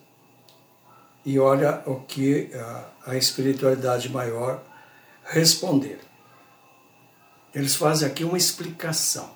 E 1.25 1.39
olha 1.39 1.81
o 1.85 2.01
que 2.01 2.51
a, 2.53 3.11
a 3.11 3.15
espiritualidade 3.15 4.09
maior 4.09 4.61
responder. 5.23 6.01
Eles 7.55 7.75
fazem 7.75 8.05
aqui 8.05 8.25
uma 8.25 8.37
explicação. 8.37 9.33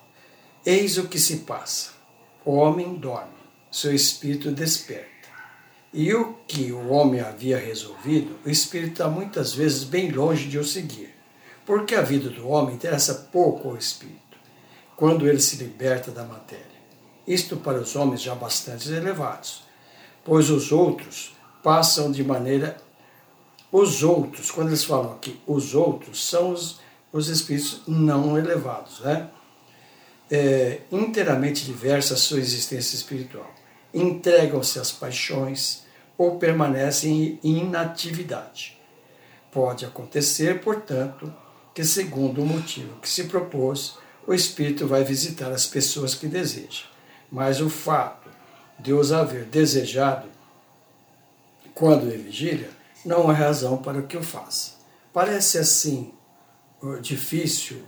Eis 0.66 0.98
o 0.98 1.08
que 1.08 1.18
se 1.18 1.38
passa. 1.38 1.92
O 2.44 2.56
homem 2.56 2.96
dorme, 2.96 3.32
seu 3.72 3.96
espírito 3.96 4.52
desperta. 4.52 5.11
E 5.94 6.14
o 6.14 6.36
que 6.48 6.72
o 6.72 6.88
homem 6.90 7.20
havia 7.20 7.58
resolvido, 7.58 8.38
o 8.46 8.50
espírito 8.50 8.94
está 8.94 9.10
muitas 9.10 9.54
vezes 9.54 9.84
bem 9.84 10.10
longe 10.10 10.48
de 10.48 10.58
o 10.58 10.64
seguir, 10.64 11.14
porque 11.66 11.96
a 11.96 12.02
vida 12.02 12.30
do 12.30 12.48
homem 12.48 12.76
interessa 12.76 13.28
pouco 13.30 13.68
ao 13.68 13.78
espírito, 13.78 14.38
quando 14.96 15.28
ele 15.28 15.42
se 15.42 15.58
liberta 15.58 16.10
da 16.10 16.24
matéria. 16.24 16.66
Isto 17.28 17.58
para 17.58 17.82
os 17.82 17.94
homens 17.98 18.22
já 18.22 18.34
bastante 18.34 18.90
elevados, 18.90 19.64
pois 20.24 20.50
os 20.50 20.72
outros 20.72 21.36
passam 21.62 22.10
de 22.10 22.24
maneira. 22.24 22.78
Os 23.70 24.02
outros, 24.02 24.50
quando 24.50 24.70
eles 24.70 24.84
falam 24.84 25.14
aqui, 25.14 25.40
os 25.46 25.76
outros 25.76 26.26
são 26.26 26.52
os, 26.52 26.80
os 27.12 27.28
espíritos 27.28 27.82
não 27.86 28.38
elevados, 28.38 29.02
né? 29.02 29.30
É, 30.30 30.82
inteiramente 30.90 31.66
diversa 31.66 32.14
a 32.14 32.18
sua 32.18 32.40
existência 32.40 32.96
espiritual 32.96 33.61
entregam-se 33.94 34.80
às 34.80 34.92
paixões 34.92 35.84
ou 36.18 36.38
permanecem 36.38 37.40
em 37.44 37.60
inatividade. 37.60 38.80
Pode 39.52 39.86
acontecer, 39.86 40.62
portanto, 40.62 41.34
que, 41.74 41.84
segundo 41.84 42.42
o 42.42 42.46
motivo 42.46 43.00
que 43.00 43.10
se 43.10 43.26
propôs, 43.26 43.98
o 44.26 44.34
espírito 44.34 44.88
vai 44.88 45.04
visitar 45.04 45.52
as 45.52 45.66
pessoas 45.66 46.16
que 46.16 46.28
deseja. 46.28 46.84
Mas 47.32 47.60
o 47.60 47.70
fato 47.70 48.30
de 48.80 48.94
os 48.94 49.12
haver 49.12 49.46
desejado 49.46 50.28
quando 51.74 52.14
em 52.14 52.18
vigília 52.18 52.70
não 53.06 53.32
é 53.32 53.34
razão 53.34 53.78
para 53.78 54.02
que 54.04 54.18
o 54.18 54.24
faça. 54.24 54.74
Parece 55.14 55.58
assim 55.58 56.14
difícil 57.02 57.84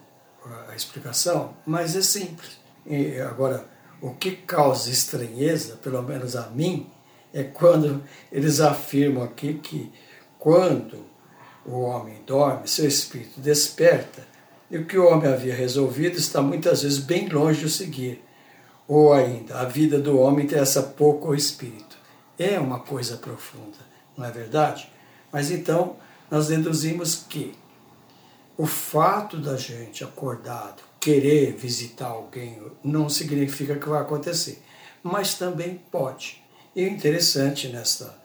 uh, 0.45 0.71
a 0.71 0.75
explicação, 0.75 1.55
mas 1.65 1.95
é 1.95 2.01
simples. 2.01 2.57
E 2.85 3.19
agora, 3.19 3.67
o 4.03 4.13
que 4.13 4.31
causa 4.31 4.89
estranheza, 4.89 5.77
pelo 5.77 6.03
menos 6.03 6.35
a 6.35 6.49
mim, 6.49 6.91
é 7.33 7.41
quando 7.41 8.03
eles 8.29 8.59
afirmam 8.59 9.23
aqui 9.23 9.53
que 9.53 9.89
quando 10.37 11.05
o 11.65 11.79
homem 11.79 12.21
dorme, 12.27 12.67
seu 12.67 12.85
espírito 12.85 13.39
desperta 13.39 14.27
E 14.69 14.77
o 14.77 14.85
que 14.85 14.97
o 14.97 15.07
homem 15.07 15.31
havia 15.31 15.55
resolvido 15.55 16.17
está 16.17 16.41
muitas 16.41 16.83
vezes 16.83 16.97
bem 16.97 17.29
longe 17.29 17.61
de 17.61 17.69
seguir. 17.69 18.21
Ou 18.89 19.13
ainda, 19.13 19.59
a 19.59 19.63
vida 19.63 19.97
do 19.97 20.19
homem 20.19 20.45
interessa 20.45 20.83
pouco 20.83 21.27
ao 21.27 21.35
espírito. 21.35 21.97
É 22.37 22.59
uma 22.59 22.81
coisa 22.81 23.15
profunda, 23.15 23.77
não 24.17 24.25
é 24.25 24.31
verdade? 24.31 24.91
Mas 25.31 25.49
então, 25.49 25.95
nós 26.29 26.47
deduzimos 26.47 27.23
que 27.29 27.55
o 28.57 28.65
fato 28.65 29.37
da 29.37 29.55
gente 29.55 30.03
acordado 30.03 30.83
querer 31.03 31.51
visitar 31.51 32.07
alguém 32.07 32.61
não 32.81 33.09
significa 33.09 33.75
que 33.75 33.89
vai 33.89 34.01
acontecer, 34.01 34.63
mas 35.03 35.35
também 35.35 35.81
pode. 35.91 36.41
E 36.73 36.85
o 36.85 36.87
interessante 36.87 37.67
nesta, 37.67 38.17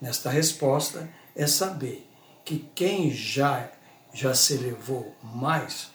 nesta 0.00 0.30
resposta 0.30 1.10
é 1.34 1.44
saber 1.48 2.08
que 2.44 2.70
quem 2.72 3.10
já, 3.10 3.68
já 4.14 4.32
se 4.32 4.54
elevou 4.54 5.12
mais 5.24 5.90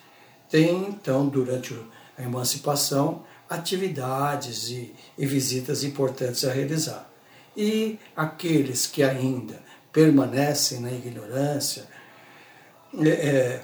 tem, 0.50 0.88
então, 0.88 1.26
durante 1.26 1.74
a 2.18 2.22
emancipação, 2.22 3.24
atividades 3.48 4.68
e, 4.68 4.94
e 5.16 5.24
visitas 5.24 5.84
importantes 5.84 6.44
a 6.44 6.52
realizar. 6.52 7.10
E 7.56 7.98
aqueles 8.14 8.86
que 8.86 9.02
ainda 9.02 9.58
permanecem 9.90 10.80
na 10.80 10.92
ignorância, 10.92 11.86
é, 12.94 13.08
é, 13.08 13.62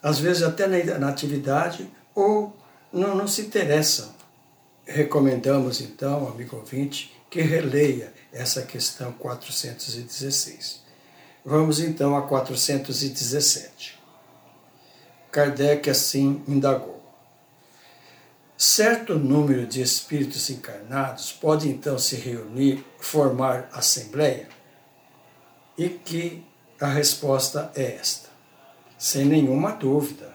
às 0.00 0.20
vezes 0.20 0.44
até 0.44 0.68
na, 0.68 0.98
na 1.00 1.08
atividade, 1.08 1.90
ou 2.14 2.56
não, 2.92 3.14
não 3.16 3.26
se 3.26 3.42
interessam. 3.42 4.14
Recomendamos 4.84 5.80
então, 5.80 6.28
amigo 6.28 6.56
ouvinte, 6.56 7.16
que 7.30 7.40
releia 7.40 8.12
essa 8.32 8.62
questão 8.62 9.12
416. 9.12 10.82
Vamos 11.44 11.80
então 11.80 12.16
a 12.16 12.22
417. 12.22 13.98
Kardec 15.30 15.88
assim 15.88 16.42
indagou. 16.46 17.02
Certo 18.56 19.18
número 19.18 19.66
de 19.66 19.82
espíritos 19.82 20.50
encarnados 20.50 21.32
pode 21.32 21.68
então 21.68 21.98
se 21.98 22.16
reunir, 22.16 22.84
formar 23.00 23.68
assembleia? 23.72 24.48
E 25.76 25.88
que 25.88 26.44
a 26.80 26.86
resposta 26.86 27.72
é 27.74 27.96
esta. 27.96 28.28
Sem 28.98 29.24
nenhuma 29.24 29.72
dúvida, 29.72 30.31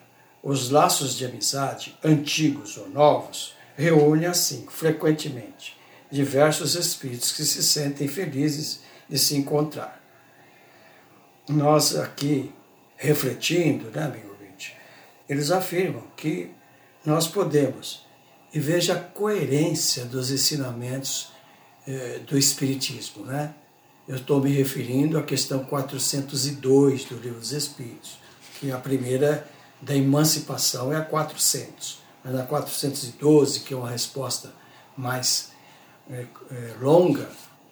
os 0.47 0.69
laços 0.69 1.13
de 1.13 1.25
amizade, 1.25 1.93
antigos 2.01 2.77
ou 2.77 2.89
novos, 2.89 3.53
reúnem 3.75 4.27
assim, 4.27 4.65
frequentemente, 4.69 5.75
diversos 6.09 6.73
espíritos 6.75 7.33
que 7.33 7.43
se 7.43 7.61
sentem 7.61 8.07
felizes 8.07 8.79
de 9.09 9.19
se 9.19 9.35
encontrar. 9.35 10.01
Nós 11.49 11.97
aqui, 11.97 12.49
refletindo, 12.95 13.91
né, 13.91 14.05
amigo 14.05 14.29
ouvinte, 14.29 14.73
eles 15.27 15.51
afirmam 15.51 16.03
que 16.15 16.49
nós 17.05 17.27
podemos, 17.27 18.05
e 18.53 18.59
veja 18.61 18.93
a 18.93 18.99
coerência 18.99 20.05
dos 20.05 20.31
ensinamentos 20.31 21.33
eh, 21.85 22.21
do 22.25 22.37
Espiritismo, 22.37 23.25
né? 23.25 23.53
Eu 24.07 24.15
estou 24.15 24.41
me 24.41 24.51
referindo 24.51 25.17
à 25.17 25.23
questão 25.23 25.65
402 25.65 27.03
do 27.03 27.17
Livro 27.17 27.37
dos 27.37 27.51
Espíritos 27.51 28.17
que 28.61 28.71
a 28.71 28.77
primeira 28.77 29.45
da 29.81 29.95
emancipação 29.95 30.91
é 30.91 30.97
a 30.97 31.01
400. 31.01 31.99
Mas 32.23 32.35
a 32.35 32.43
412, 32.43 33.61
que 33.61 33.73
é 33.73 33.77
uma 33.77 33.89
resposta 33.89 34.51
mais 34.95 35.51
é, 36.09 36.25
é, 36.51 36.73
longa, 36.81 37.29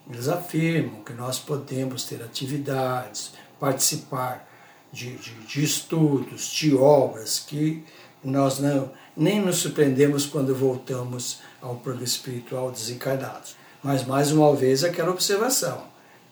eles 0.10 0.28
afirmam 0.28 1.04
que 1.04 1.14
nós 1.14 1.40
podemos 1.40 2.06
ter 2.06 2.22
atividades, 2.22 3.34
participar 3.60 4.48
de, 4.91 5.18
de, 5.18 5.34
de 5.46 5.63
estudos, 5.63 6.48
de 6.48 6.76
obras 6.76 7.39
que 7.39 7.84
nós 8.24 8.60
não, 8.60 8.91
nem 9.15 9.41
nos 9.41 9.58
surpreendemos 9.58 10.26
quando 10.26 10.56
voltamos 10.56 11.39
ao 11.62 11.76
plano 11.76 12.04
espiritual 12.04 12.72
desencarnados. 12.72 13.56
Mas, 13.84 14.06
mais 14.06 14.32
uma 14.32 14.56
vez, 14.56 14.84
aquela 14.84 15.12
observação 15.12 15.84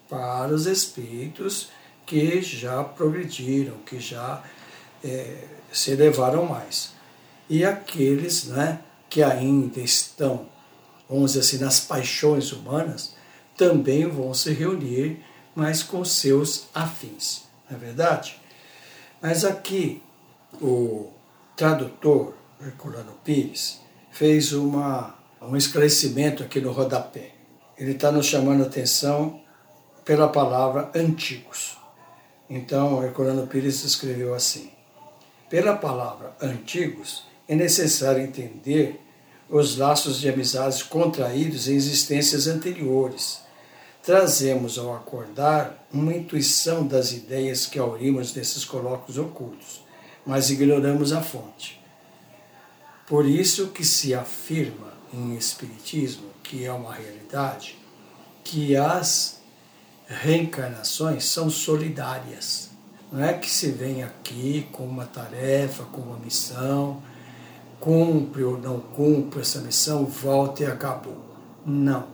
para 0.10 0.54
os 0.54 0.66
espíritos 0.66 1.70
que 2.06 2.42
já 2.42 2.84
progrediram, 2.84 3.78
que 3.86 4.00
já 4.00 4.44
é, 5.04 5.48
se 5.74 5.92
elevaram 5.92 6.46
mais. 6.46 6.94
E 7.50 7.66
aqueles 7.66 8.46
né, 8.46 8.80
que 9.10 9.22
ainda 9.22 9.80
estão, 9.80 10.48
vamos 11.10 11.34
dizer 11.34 11.42
assim, 11.42 11.64
nas 11.64 11.80
paixões 11.80 12.52
humanas, 12.52 13.16
também 13.58 14.08
vão 14.08 14.34
se 14.34 14.52
reunir, 14.52 15.24
mas 15.56 15.84
com 15.84 16.04
seus 16.04 16.68
afins, 16.74 17.44
não 17.70 17.78
é 17.78 17.80
verdade? 17.80 18.40
Mas 19.22 19.46
aqui 19.46 20.02
o 20.62 21.10
tradutor, 21.56 22.34
Herculano 22.62 23.14
Pires, 23.24 23.80
fez 24.12 24.52
uma, 24.54 25.16
um 25.42 25.56
esclarecimento 25.56 26.44
aqui 26.44 26.60
no 26.60 26.72
rodapé. 26.72 27.34
Ele 27.78 27.92
está 27.92 28.12
nos 28.12 28.26
chamando 28.26 28.64
a 28.64 28.68
atenção 28.68 29.42
pela 30.04 30.28
palavra 30.28 30.92
antigos. 30.96 31.78
Então, 32.50 33.04
Herculano 33.04 33.48
Pires 33.48 33.84
escreveu 33.84 34.34
assim: 34.34 34.73
Pela 35.54 35.76
palavra 35.76 36.36
antigos, 36.42 37.26
é 37.48 37.54
necessário 37.54 38.24
entender 38.24 39.00
os 39.48 39.78
laços 39.78 40.20
de 40.20 40.28
amizades 40.28 40.82
contraídos 40.82 41.68
em 41.68 41.76
existências 41.76 42.48
anteriores. 42.48 43.40
Trazemos 44.02 44.80
ao 44.80 44.96
acordar 44.96 45.86
uma 45.94 46.12
intuição 46.12 46.88
das 46.88 47.12
ideias 47.12 47.68
que 47.68 47.78
aurimos 47.78 48.32
desses 48.32 48.66
colóquios 48.66 49.20
ocultos, 49.20 49.86
mas 50.26 50.50
ignoramos 50.50 51.14
a 51.14 51.22
fonte. 51.22 51.80
Por 53.06 53.24
isso 53.24 53.68
que 53.68 53.86
se 53.86 54.12
afirma 54.12 54.92
em 55.14 55.36
Espiritismo, 55.36 56.32
que 56.42 56.66
é 56.66 56.74
uma 56.74 56.96
realidade, 56.96 57.78
que 58.44 58.76
as 58.76 59.40
reencarnações 60.08 61.26
são 61.26 61.48
solidárias. 61.48 62.73
Não 63.14 63.24
é 63.24 63.34
que 63.34 63.48
se 63.48 63.70
vem 63.70 64.02
aqui 64.02 64.68
com 64.72 64.84
uma 64.84 65.06
tarefa, 65.06 65.84
com 65.84 66.02
uma 66.02 66.18
missão, 66.18 67.00
cumpre 67.80 68.44
ou 68.44 68.58
não 68.58 68.80
cumpre 68.80 69.42
essa 69.42 69.62
missão, 69.62 70.04
volta 70.04 70.64
e 70.64 70.66
acabou. 70.66 71.24
Não. 71.64 72.08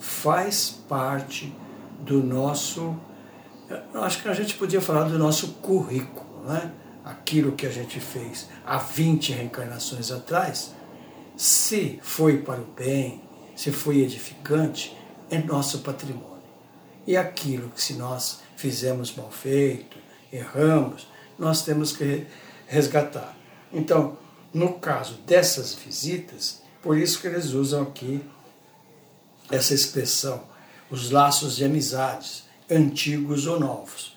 Faz 0.00 0.70
parte 0.88 1.54
do 2.00 2.20
nosso. 2.20 2.96
Acho 3.94 4.20
que 4.20 4.28
a 4.28 4.34
gente 4.34 4.54
podia 4.56 4.80
falar 4.80 5.04
do 5.04 5.16
nosso 5.18 5.52
currículo, 5.62 6.44
né? 6.44 6.72
aquilo 7.04 7.52
que 7.52 7.64
a 7.64 7.70
gente 7.70 8.00
fez 8.00 8.48
há 8.66 8.76
20 8.76 9.32
reencarnações 9.32 10.10
atrás, 10.10 10.74
se 11.36 12.00
foi 12.02 12.38
para 12.38 12.60
o 12.60 12.66
bem, 12.76 13.22
se 13.54 13.70
foi 13.70 14.00
edificante, 14.00 14.96
é 15.30 15.38
nosso 15.38 15.78
patrimônio 15.78 16.28
e 17.08 17.16
aquilo 17.16 17.70
que 17.70 17.82
se 17.82 17.94
nós 17.94 18.40
fizemos 18.54 19.16
mal 19.16 19.30
feito, 19.30 19.96
erramos, 20.32 21.06
nós 21.38 21.62
temos 21.62 21.96
que 21.96 22.26
resgatar. 22.66 23.36
Então, 23.72 24.16
no 24.52 24.74
caso 24.74 25.14
dessas 25.26 25.74
visitas, 25.74 26.62
por 26.82 26.96
isso 26.96 27.20
que 27.20 27.26
eles 27.26 27.50
usam 27.50 27.82
aqui 27.82 28.22
essa 29.50 29.74
expressão, 29.74 30.42
os 30.90 31.10
laços 31.10 31.56
de 31.56 31.64
amizades, 31.64 32.44
antigos 32.70 33.46
ou 33.46 33.58
novos. 33.58 34.16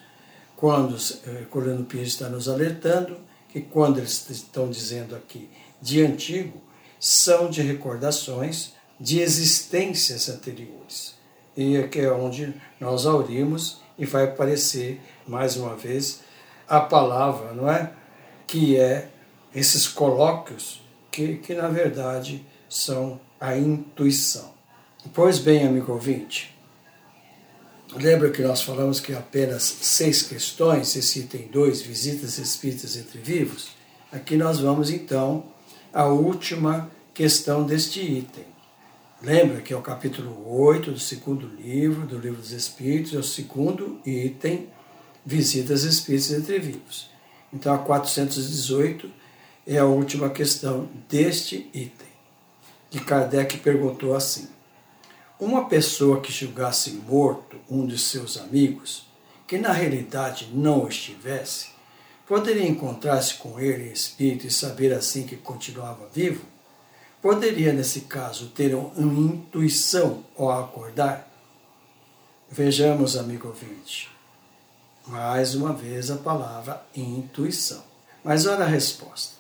Quando 0.56 0.96
eh, 0.96 1.46
Colino 1.50 1.84
Pires 1.86 2.10
está 2.10 2.30
nos 2.30 2.48
alertando 2.48 3.18
que 3.50 3.62
quando 3.62 3.98
eles 3.98 4.30
estão 4.30 4.70
dizendo 4.70 5.16
aqui 5.16 5.50
de 5.82 6.02
antigo, 6.02 6.62
são 7.00 7.50
de 7.50 7.62
recordações 7.62 8.74
de 9.00 9.20
existências 9.20 10.30
anteriores 10.30 11.22
e 11.56 11.78
aqui 11.78 12.00
é 12.00 12.12
onde 12.12 12.54
nós 12.80 13.06
aurimos 13.06 13.82
e 13.98 14.06
vai 14.06 14.24
aparecer 14.24 15.02
mais 15.32 15.56
uma 15.56 15.76
vez 15.76 16.20
a 16.68 16.82
palavra, 16.82 17.54
não 17.54 17.72
é? 17.72 17.92
Que 18.46 18.78
é 18.78 19.10
esses 19.56 19.88
colóquios 19.88 20.82
que, 21.10 21.38
que 21.38 21.54
na 21.54 21.70
verdade 21.70 22.46
são 22.70 23.20
a 23.40 23.58
intuição. 23.58 24.54
Pois 25.14 25.40
bem, 25.40 25.66
amigo 25.66 25.94
ouvinte, 25.94 26.56
lembra 27.96 28.30
que 28.30 28.42
nós 28.42 28.62
falamos 28.62 29.00
que 29.00 29.14
apenas 29.14 29.64
seis 29.64 30.22
questões, 30.22 30.96
esse 30.96 31.22
item 31.22 31.48
2, 31.48 31.82
visitas 31.82 32.38
espíritas 32.38 32.96
entre 32.96 33.20
vivos? 33.20 33.70
Aqui 34.12 34.36
nós 34.38 34.60
vamos 34.60 34.92
então 34.92 35.46
à 35.94 36.06
última 36.06 36.92
questão 37.14 37.64
deste 37.66 38.02
item. 38.02 38.46
Lembra 39.22 39.62
que 39.62 39.72
é 39.74 39.78
o 39.78 39.82
capítulo 39.82 40.52
8 40.52 40.92
do 40.92 41.00
segundo 41.00 41.48
livro, 41.48 42.08
do 42.08 42.18
Livro 42.18 42.42
dos 42.42 42.52
Espíritos, 42.52 43.14
é 43.14 43.18
o 43.18 43.24
segundo 43.24 44.00
item, 44.06 44.68
Visitas 45.26 45.84
Espíritas 45.84 46.32
entre 46.32 46.60
Vivos. 46.60 47.10
Então, 47.54 47.74
a 47.74 47.78
418 47.78 49.12
é 49.68 49.78
a 49.78 49.86
última 49.86 50.30
questão 50.30 50.90
deste 51.10 51.70
item, 51.74 52.08
que 52.90 53.00
Kardec 53.00 53.58
perguntou 53.58 54.16
assim: 54.16 54.48
Uma 55.40 55.68
pessoa 55.68 56.22
que 56.22 56.32
julgasse 56.32 56.92
morto 57.08 57.58
um 57.70 57.86
de 57.86 57.98
seus 57.98 58.38
amigos, 58.38 59.06
que 59.48 59.58
na 59.58 59.72
realidade 59.72 60.50
não 60.54 60.88
estivesse, 60.88 61.72
Poderia 62.32 62.66
encontrar-se 62.66 63.34
com 63.36 63.60
ele 63.60 63.90
em 63.90 63.92
espírito 63.92 64.48
e 64.48 64.52
saber 64.52 64.94
assim 64.94 65.24
que 65.24 65.36
continuava 65.36 66.08
vivo? 66.14 66.46
Poderia, 67.22 67.74
nesse 67.74 68.02
caso, 68.02 68.48
ter 68.56 68.74
uma 68.74 69.20
intuição 69.20 70.24
ao 70.38 70.50
acordar? 70.50 71.30
Vejamos, 72.50 73.18
amigo 73.18 73.50
ouvinte, 73.50 74.10
mais 75.08 75.56
uma 75.56 75.74
vez 75.74 76.12
a 76.12 76.18
palavra 76.18 76.84
intuição. 76.96 77.84
Mas 78.24 78.46
olha 78.46 78.66
a 78.66 78.68
resposta. 78.68 79.36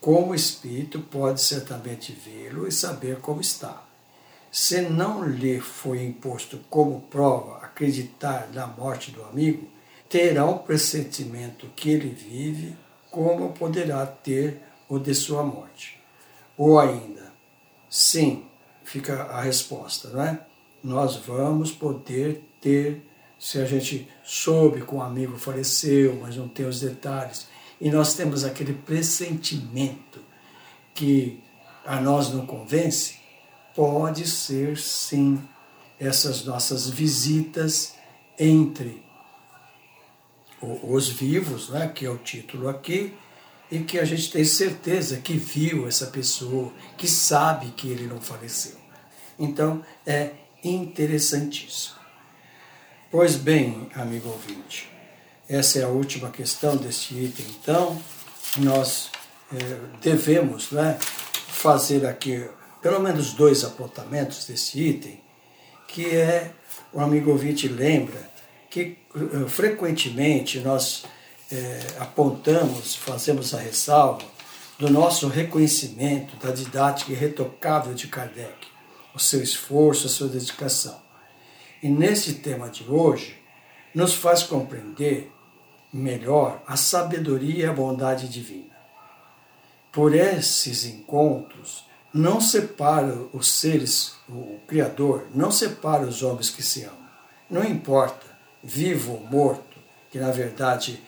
Como 0.00 0.32
o 0.32 0.34
espírito 0.34 1.00
pode 1.00 1.40
certamente 1.40 2.12
vê-lo 2.12 2.66
e 2.66 2.72
saber 2.72 3.20
como 3.20 3.40
está. 3.40 3.84
Se 4.50 4.82
não 4.82 5.24
lhe 5.24 5.60
foi 5.60 6.04
imposto 6.04 6.58
como 6.68 7.02
prova 7.02 7.58
acreditar 7.58 8.50
na 8.52 8.66
morte 8.66 9.10
do 9.10 9.22
amigo, 9.24 9.66
terá 10.08 10.44
um 10.44 10.58
pressentimento 10.58 11.68
que 11.74 11.88
ele 11.88 12.10
vive, 12.10 12.76
como 13.10 13.52
poderá 13.52 14.04
ter 14.04 14.60
o 14.88 14.98
de 14.98 15.14
sua 15.14 15.42
morte. 15.42 15.98
Ou 16.58 16.78
ainda, 16.78 17.32
sim, 17.88 18.44
fica 18.84 19.22
a 19.22 19.40
resposta, 19.40 20.10
não 20.10 20.22
é? 20.22 20.46
Nós 20.84 21.16
vamos 21.16 21.72
poder 21.72 22.44
ter, 22.60 23.06
se 23.42 23.58
a 23.58 23.64
gente 23.64 24.08
soube 24.22 24.82
que 24.82 24.94
um 24.94 25.02
amigo 25.02 25.36
faleceu, 25.36 26.16
mas 26.22 26.36
não 26.36 26.46
tem 26.46 26.64
os 26.64 26.78
detalhes, 26.78 27.48
e 27.80 27.90
nós 27.90 28.14
temos 28.14 28.44
aquele 28.44 28.72
pressentimento 28.72 30.20
que 30.94 31.42
a 31.84 32.00
nós 32.00 32.32
não 32.32 32.46
convence, 32.46 33.16
pode 33.74 34.28
ser 34.28 34.78
sim 34.78 35.42
essas 35.98 36.44
nossas 36.44 36.88
visitas 36.88 37.96
entre 38.38 39.02
os 40.60 41.08
vivos, 41.08 41.68
né, 41.68 41.88
que 41.88 42.06
é 42.06 42.10
o 42.10 42.18
título 42.18 42.68
aqui, 42.68 43.12
e 43.68 43.80
que 43.80 43.98
a 43.98 44.04
gente 44.04 44.30
tem 44.30 44.44
certeza 44.44 45.16
que 45.16 45.32
viu 45.32 45.88
essa 45.88 46.06
pessoa, 46.06 46.72
que 46.96 47.08
sabe 47.08 47.72
que 47.72 47.88
ele 47.88 48.06
não 48.06 48.20
faleceu. 48.20 48.76
Então 49.36 49.84
é 50.06 50.30
interessantíssimo. 50.62 52.01
Pois 53.12 53.36
bem, 53.36 53.90
amigo 53.94 54.30
ouvinte, 54.30 54.90
essa 55.46 55.78
é 55.78 55.82
a 55.82 55.88
última 55.88 56.30
questão 56.30 56.78
deste 56.78 57.12
item, 57.12 57.44
então, 57.60 58.00
nós 58.56 59.10
é, 59.52 59.56
devemos 60.00 60.70
né, 60.70 60.98
fazer 60.98 62.06
aqui 62.06 62.48
pelo 62.80 62.98
menos 63.00 63.34
dois 63.34 63.64
apontamentos 63.64 64.46
desse 64.46 64.80
item, 64.80 65.20
que 65.86 66.06
é, 66.06 66.52
o 66.90 67.00
amigo 67.00 67.32
ouvinte 67.32 67.68
lembra, 67.68 68.30
que 68.70 68.96
uh, 69.14 69.46
frequentemente 69.46 70.60
nós 70.60 71.04
é, 71.52 71.80
apontamos, 71.98 72.96
fazemos 72.96 73.52
a 73.52 73.58
ressalva 73.58 74.24
do 74.78 74.88
nosso 74.88 75.28
reconhecimento 75.28 76.34
da 76.36 76.50
didática 76.50 77.12
irretocável 77.12 77.92
de 77.92 78.06
Kardec, 78.06 78.68
o 79.14 79.18
seu 79.18 79.42
esforço, 79.42 80.06
a 80.06 80.10
sua 80.10 80.28
dedicação. 80.28 81.11
E 81.82 81.88
nesse 81.88 82.34
tema 82.34 82.68
de 82.68 82.84
hoje, 82.88 83.42
nos 83.92 84.14
faz 84.14 84.44
compreender 84.44 85.32
melhor 85.92 86.62
a 86.66 86.76
sabedoria 86.76 87.64
e 87.64 87.68
a 87.68 87.72
bondade 87.72 88.28
divina. 88.28 88.72
Por 89.90 90.14
esses 90.14 90.84
encontros, 90.84 91.84
não 92.14 92.40
separa 92.40 93.14
os 93.32 93.48
seres, 93.48 94.14
o 94.28 94.60
Criador, 94.66 95.26
não 95.34 95.50
separa 95.50 96.06
os 96.06 96.22
homens 96.22 96.50
que 96.50 96.62
se 96.62 96.84
amam. 96.84 97.08
Não 97.50 97.64
importa, 97.64 98.26
vivo 98.62 99.14
ou 99.14 99.26
morto, 99.26 99.76
que 100.10 100.18
na 100.18 100.30
verdade 100.30 101.02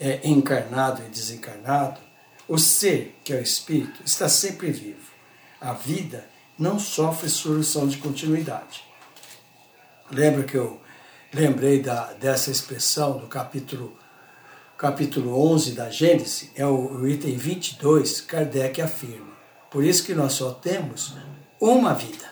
é 0.00 0.26
encarnado 0.26 1.02
e 1.02 1.08
desencarnado, 1.10 2.00
o 2.48 2.58
ser, 2.58 3.18
que 3.22 3.32
é 3.32 3.36
o 3.36 3.42
espírito, 3.42 4.00
está 4.04 4.28
sempre 4.28 4.70
vivo. 4.70 5.12
A 5.60 5.72
vida 5.72 6.26
não 6.58 6.78
sofre 6.78 7.28
solução 7.28 7.86
de 7.86 7.98
continuidade. 7.98 8.84
Lembra 10.10 10.44
que 10.44 10.56
eu 10.56 10.80
lembrei 11.32 11.82
da, 11.82 12.12
dessa 12.14 12.50
expressão 12.50 13.18
do 13.18 13.26
capítulo 13.26 13.96
capítulo 14.76 15.40
11 15.52 15.72
da 15.72 15.88
Gênesis, 15.88 16.50
é 16.54 16.66
o, 16.66 16.74
o 16.74 17.08
item 17.08 17.36
22, 17.36 18.20
Kardec 18.20 18.82
afirma. 18.82 19.32
Por 19.70 19.84
isso 19.84 20.04
que 20.04 20.14
nós 20.14 20.32
só 20.34 20.52
temos 20.52 21.14
uma 21.60 21.94
vida. 21.94 22.28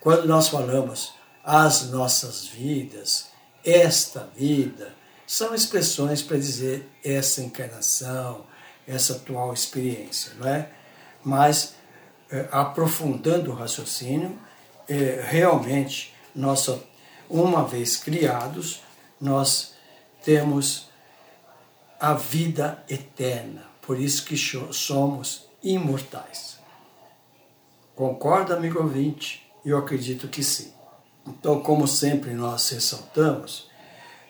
Quando 0.00 0.26
nós 0.26 0.48
falamos 0.48 1.14
as 1.44 1.90
nossas 1.90 2.46
vidas, 2.46 3.26
esta 3.64 4.28
vida, 4.36 4.94
são 5.26 5.54
expressões 5.54 6.22
para 6.22 6.36
dizer 6.36 6.88
essa 7.04 7.42
encarnação, 7.42 8.46
essa 8.86 9.14
atual 9.14 9.52
experiência, 9.52 10.32
não 10.38 10.48
é? 10.48 10.70
Mas, 11.22 11.74
é, 12.30 12.48
aprofundando 12.52 13.50
o 13.50 13.54
raciocínio, 13.54 14.38
é, 14.88 15.22
realmente, 15.26 16.13
nós, 16.34 16.68
uma 17.28 17.64
vez 17.64 17.96
criados, 17.96 18.82
nós 19.20 19.74
temos 20.24 20.88
a 22.00 22.14
vida 22.14 22.82
eterna. 22.88 23.64
Por 23.80 24.00
isso 24.00 24.24
que 24.24 24.36
somos 24.36 25.46
imortais. 25.62 26.58
Concorda, 27.94 28.56
amigo 28.56 28.82
ouvinte? 28.82 29.46
Eu 29.64 29.78
acredito 29.78 30.28
que 30.28 30.42
sim. 30.42 30.72
Então, 31.26 31.60
como 31.60 31.86
sempre 31.86 32.32
nós 32.34 32.68
ressaltamos, 32.68 33.70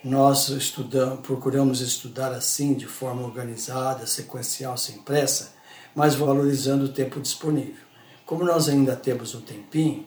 nós 0.04 0.48
estudamos, 0.48 1.20
procuramos 1.20 1.80
estudar 1.80 2.32
assim, 2.32 2.74
de 2.74 2.86
forma 2.86 3.22
organizada, 3.22 4.06
sequencial, 4.06 4.76
sem 4.76 4.98
pressa, 4.98 5.54
mas 5.94 6.14
valorizando 6.14 6.84
o 6.84 6.92
tempo 6.92 7.20
disponível. 7.20 7.82
Como 8.26 8.44
nós 8.44 8.68
ainda 8.68 8.94
temos 8.94 9.34
um 9.34 9.40
tempinho, 9.40 10.06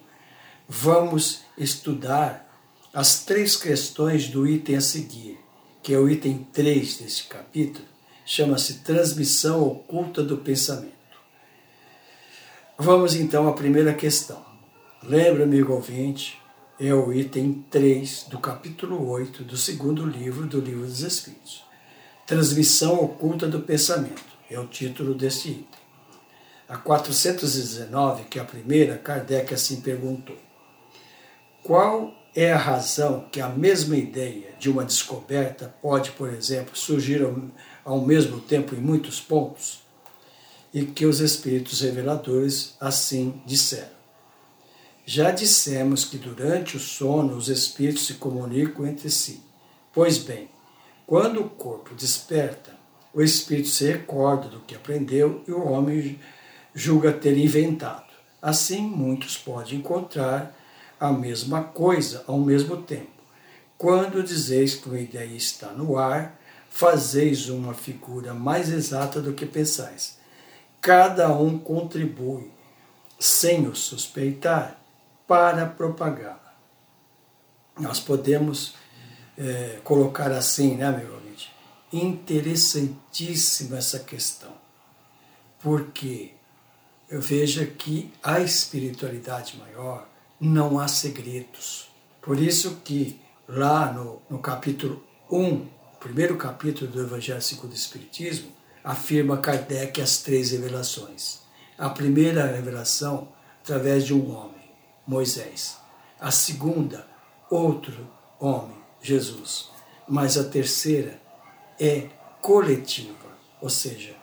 vamos 0.67 1.41
estudar 1.57 2.45
as 2.93 3.23
três 3.23 3.55
questões 3.55 4.27
do 4.27 4.47
item 4.47 4.75
a 4.75 4.81
seguir 4.81 5.37
que 5.87 5.93
é 5.93 5.97
o 5.97 6.09
item 6.09 6.45
3 6.51 6.97
deste 6.97 7.27
capítulo, 7.29 7.85
chama-se 8.25 8.79
Transmissão 8.79 9.65
Oculta 9.65 10.21
do 10.21 10.35
Pensamento. 10.35 10.91
Vamos 12.77 13.15
então 13.15 13.47
à 13.47 13.53
primeira 13.53 13.93
questão. 13.93 14.45
Lembra, 15.01 15.45
amigo 15.45 15.71
ouvinte, 15.71 16.41
é 16.77 16.93
o 16.93 17.13
item 17.13 17.63
3 17.71 18.25
do 18.29 18.37
capítulo 18.37 19.09
8 19.09 19.45
do 19.45 19.55
segundo 19.55 20.05
livro 20.05 20.45
do 20.45 20.59
Livro 20.59 20.85
dos 20.85 20.99
Espíritos. 20.99 21.63
Transmissão 22.25 23.01
Oculta 23.01 23.47
do 23.47 23.61
Pensamento 23.61 24.25
é 24.51 24.59
o 24.59 24.67
título 24.67 25.13
deste 25.13 25.51
item. 25.51 25.79
A 26.67 26.75
419, 26.75 28.25
que 28.25 28.39
é 28.39 28.41
a 28.41 28.45
primeira, 28.45 28.97
Kardec 28.97 29.53
assim 29.53 29.79
perguntou: 29.79 30.35
Qual 31.67 32.13
é 32.33 32.53
a 32.53 32.57
razão 32.57 33.27
que 33.29 33.41
a 33.41 33.49
mesma 33.49 33.97
ideia 33.97 34.55
de 34.57 34.69
uma 34.69 34.85
descoberta 34.85 35.75
pode, 35.81 36.11
por 36.11 36.33
exemplo, 36.33 36.77
surgir 36.77 37.21
ao, 37.21 37.35
ao 37.83 37.99
mesmo 37.99 38.39
tempo 38.39 38.73
em 38.73 38.77
muitos 38.77 39.19
pontos? 39.19 39.81
E 40.73 40.85
que 40.85 41.05
os 41.05 41.19
espíritos 41.19 41.81
reveladores 41.81 42.77
assim 42.79 43.41
disseram. 43.45 43.97
Já 45.05 45.29
dissemos 45.29 46.05
que 46.05 46.17
durante 46.17 46.77
o 46.77 46.79
sono 46.79 47.35
os 47.35 47.49
espíritos 47.49 48.07
se 48.07 48.13
comunicam 48.13 48.87
entre 48.87 49.09
si. 49.09 49.43
Pois 49.91 50.17
bem, 50.17 50.49
quando 51.05 51.41
o 51.41 51.49
corpo 51.49 51.93
desperta, 51.95 52.77
o 53.13 53.21
espírito 53.21 53.67
se 53.67 53.91
recorda 53.91 54.47
do 54.47 54.61
que 54.61 54.73
aprendeu 54.73 55.43
e 55.45 55.51
o 55.51 55.67
homem 55.67 56.17
julga 56.73 57.11
ter 57.11 57.37
inventado. 57.37 58.07
Assim, 58.41 58.79
muitos 58.79 59.37
podem 59.37 59.79
encontrar 59.79 60.56
a 60.99 61.11
mesma 61.11 61.63
coisa 61.63 62.23
ao 62.27 62.39
mesmo 62.39 62.77
tempo. 62.77 63.17
Quando 63.77 64.23
dizeis 64.23 64.75
que 64.75 64.89
uma 64.89 64.99
ideia 64.99 65.35
está 65.35 65.71
no 65.71 65.97
ar, 65.97 66.39
fazeis 66.69 67.49
uma 67.49 67.73
figura 67.73 68.33
mais 68.33 68.69
exata 68.69 69.21
do 69.21 69.33
que 69.33 69.45
pensais. 69.45 70.17
Cada 70.81 71.31
um 71.31 71.57
contribui, 71.57 72.51
sem 73.19 73.67
o 73.67 73.75
suspeitar, 73.75 74.79
para 75.27 75.65
propagá-la. 75.65 76.55
Nós 77.79 77.99
podemos 77.99 78.75
é, 79.37 79.79
colocar 79.83 80.31
assim, 80.31 80.75
né, 80.75 80.91
meu 80.91 81.13
ouvinte? 81.13 81.53
Interessantíssima 81.93 83.77
essa 83.77 83.99
questão. 83.99 84.53
Porque 85.59 86.31
eu 87.09 87.21
vejo 87.21 87.65
que 87.67 88.11
a 88.23 88.39
espiritualidade 88.39 89.57
maior 89.57 90.07
não 90.39 90.79
há 90.79 90.87
segredos. 90.87 91.89
Por 92.21 92.39
isso 92.39 92.81
que 92.83 93.19
lá 93.47 93.91
no, 93.91 94.21
no 94.29 94.39
capítulo 94.39 95.03
1, 95.31 95.67
primeiro 95.99 96.37
capítulo 96.37 96.89
do 96.89 97.01
Evangelho 97.01 97.41
segundo 97.41 97.71
o 97.71 97.75
Espiritismo, 97.75 98.51
afirma 98.83 99.37
Kardec 99.37 100.01
as 100.01 100.17
três 100.19 100.51
revelações. 100.51 101.39
A 101.77 101.89
primeira 101.89 102.45
revelação 102.45 103.29
através 103.61 104.05
de 104.05 104.13
um 104.13 104.33
homem, 104.35 104.71
Moisés. 105.05 105.77
A 106.19 106.31
segunda, 106.31 107.05
outro 107.49 108.07
homem, 108.39 108.77
Jesus. 109.01 109.69
Mas 110.07 110.37
a 110.37 110.43
terceira 110.43 111.21
é 111.79 112.09
coletiva. 112.41 113.27
Ou 113.61 113.69
seja, 113.69 114.15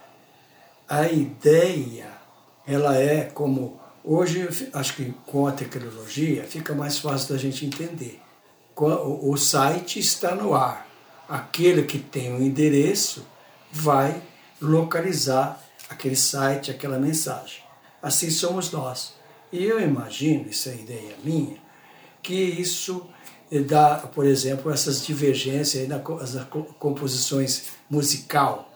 a 0.88 1.07
ideia, 1.09 2.11
ela 2.66 2.96
é 2.96 3.24
como. 3.24 3.81
Hoje, 4.07 4.47
acho 4.75 4.97
que 4.97 5.14
com 5.25 5.47
a 5.47 5.53
tecnologia 5.53 6.45
fica 6.45 6.75
mais 6.75 6.99
fácil 6.99 7.31
da 7.31 7.40
gente 7.40 7.64
entender. 7.64 8.21
O 8.77 9.35
site 9.38 9.99
está 9.99 10.35
no 10.35 10.55
ar. 10.55 10.87
Aquele 11.27 11.85
que 11.85 11.99
tem 11.99 12.31
o 12.31 12.37
um 12.37 12.43
endereço 12.43 13.27
vai 13.73 14.23
localizar 14.61 15.59
aquele 15.88 16.17
site, 16.17 16.71
aquela 16.71 16.99
mensagem. 16.99 17.62
Assim 18.03 18.29
somos 18.29 18.71
nós. 18.71 19.14
E 19.51 19.64
eu 19.64 19.81
imagino, 19.81 20.51
isso 20.51 20.69
é 20.69 20.75
ideia 20.75 21.17
minha, 21.25 21.57
que 22.23 22.35
isso 22.35 23.09
dá, 23.67 23.97
por 24.14 24.27
exemplo, 24.27 24.71
essas 24.71 25.07
divergências 25.07 25.88
nas 25.88 26.03
composições 26.79 27.71
musical, 27.88 28.71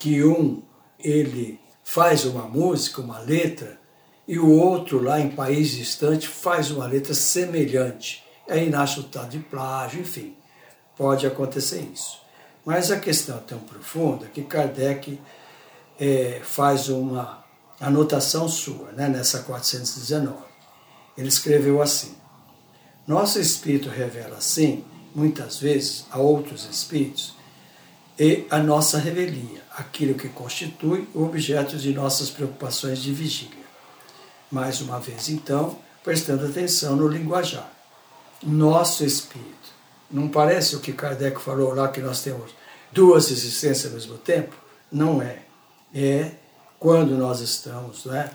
que 0.00 0.24
um 0.24 0.62
ele 0.98 1.60
faz 1.84 2.24
uma 2.24 2.48
música, 2.48 3.00
uma 3.00 3.20
letra, 3.20 3.83
e 4.26 4.38
o 4.38 4.50
outro 4.50 5.02
lá 5.02 5.20
em 5.20 5.30
país 5.30 5.70
distante 5.70 6.28
faz 6.28 6.70
uma 6.70 6.86
letra 6.86 7.14
semelhante. 7.14 8.24
Aí 8.48 8.68
nasce 8.68 9.00
o 9.00 9.04
tal 9.04 9.26
de 9.26 9.38
plágio, 9.38 10.00
enfim, 10.00 10.34
pode 10.96 11.26
acontecer 11.26 11.80
isso. 11.92 12.18
Mas 12.64 12.90
a 12.90 12.98
questão 12.98 13.36
é 13.36 13.40
tão 13.40 13.58
profunda 13.58 14.26
que 14.26 14.42
Kardec 14.42 15.20
é, 16.00 16.40
faz 16.42 16.88
uma 16.88 17.44
anotação 17.78 18.48
sua, 18.48 18.92
né, 18.92 19.08
nessa 19.08 19.40
419. 19.40 20.36
Ele 21.16 21.28
escreveu 21.28 21.82
assim: 21.82 22.14
Nosso 23.06 23.38
espírito 23.38 23.88
revela, 23.88 24.38
assim, 24.38 24.84
muitas 25.14 25.58
vezes, 25.58 26.06
a 26.10 26.18
outros 26.18 26.64
espíritos, 26.64 27.34
e 28.18 28.46
a 28.50 28.58
nossa 28.58 28.98
revelia, 28.98 29.62
aquilo 29.76 30.14
que 30.14 30.28
constitui 30.28 31.08
o 31.14 31.24
objeto 31.24 31.76
de 31.76 31.92
nossas 31.92 32.30
preocupações 32.30 33.00
de 33.00 33.12
vigília. 33.12 33.63
Mais 34.50 34.80
uma 34.80 35.00
vez, 35.00 35.28
então, 35.28 35.78
prestando 36.02 36.46
atenção 36.46 36.96
no 36.96 37.08
linguajar. 37.08 37.70
Nosso 38.42 39.04
espírito. 39.04 39.72
Não 40.10 40.28
parece 40.28 40.76
o 40.76 40.80
que 40.80 40.92
Kardec 40.92 41.40
falou 41.40 41.74
lá 41.74 41.88
que 41.88 42.00
nós 42.00 42.22
temos 42.22 42.52
duas 42.92 43.30
existências 43.30 43.86
ao 43.86 43.92
mesmo 43.92 44.18
tempo? 44.18 44.54
Não 44.92 45.20
é. 45.20 45.42
É 45.92 46.32
quando 46.78 47.16
nós 47.16 47.40
estamos 47.40 48.04
né, 48.04 48.30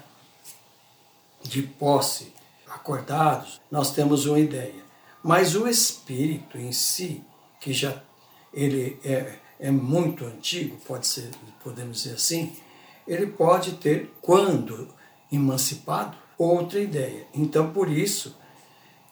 de 1.43 1.61
posse, 1.61 2.33
acordados, 2.67 3.61
nós 3.69 3.91
temos 3.91 4.25
uma 4.25 4.39
ideia. 4.39 4.83
Mas 5.23 5.55
o 5.55 5.67
espírito 5.67 6.57
em 6.57 6.71
si, 6.71 7.23
que 7.59 7.73
já 7.73 8.01
ele 8.53 8.99
é, 9.03 9.35
é 9.59 9.71
muito 9.71 10.25
antigo, 10.25 10.77
pode 10.87 11.05
ser, 11.05 11.29
podemos 11.63 12.03
dizer 12.03 12.15
assim, 12.15 12.55
ele 13.07 13.27
pode 13.27 13.73
ter, 13.73 14.13
quando 14.21 14.87
emancipado, 15.31 16.17
outra 16.37 16.79
ideia. 16.79 17.27
Então, 17.33 17.71
por 17.71 17.89
isso 17.91 18.35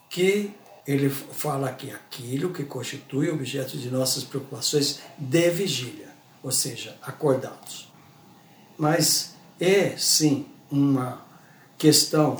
que 0.10 0.52
ele 0.88 1.10
fala 1.10 1.68
aqui 1.70 1.92
aquilo 1.92 2.54
que 2.54 2.64
constitui 2.64 3.30
objeto 3.30 3.78
de 3.78 3.90
nossas 3.90 4.24
preocupações 4.24 5.02
de 5.18 5.50
vigília, 5.50 6.10
ou 6.42 6.52
seja, 6.52 6.98
acordados. 7.02 7.92
Mas 8.78 9.36
é 9.60 9.98
sim 9.98 10.46
uma 10.72 11.26
questão 11.78 12.38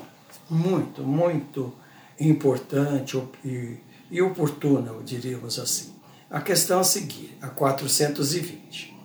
muito, 0.50 1.04
muito 1.04 1.74
importante 2.20 3.22
e, 3.44 3.78
e 4.10 4.22
oportuna, 4.22 4.94
diríamos 5.04 5.60
assim. 5.60 5.94
A 6.30 6.40
questão 6.42 6.80
a 6.80 6.84
seguir, 6.84 7.38
a 7.42 7.50
420. 7.50 8.96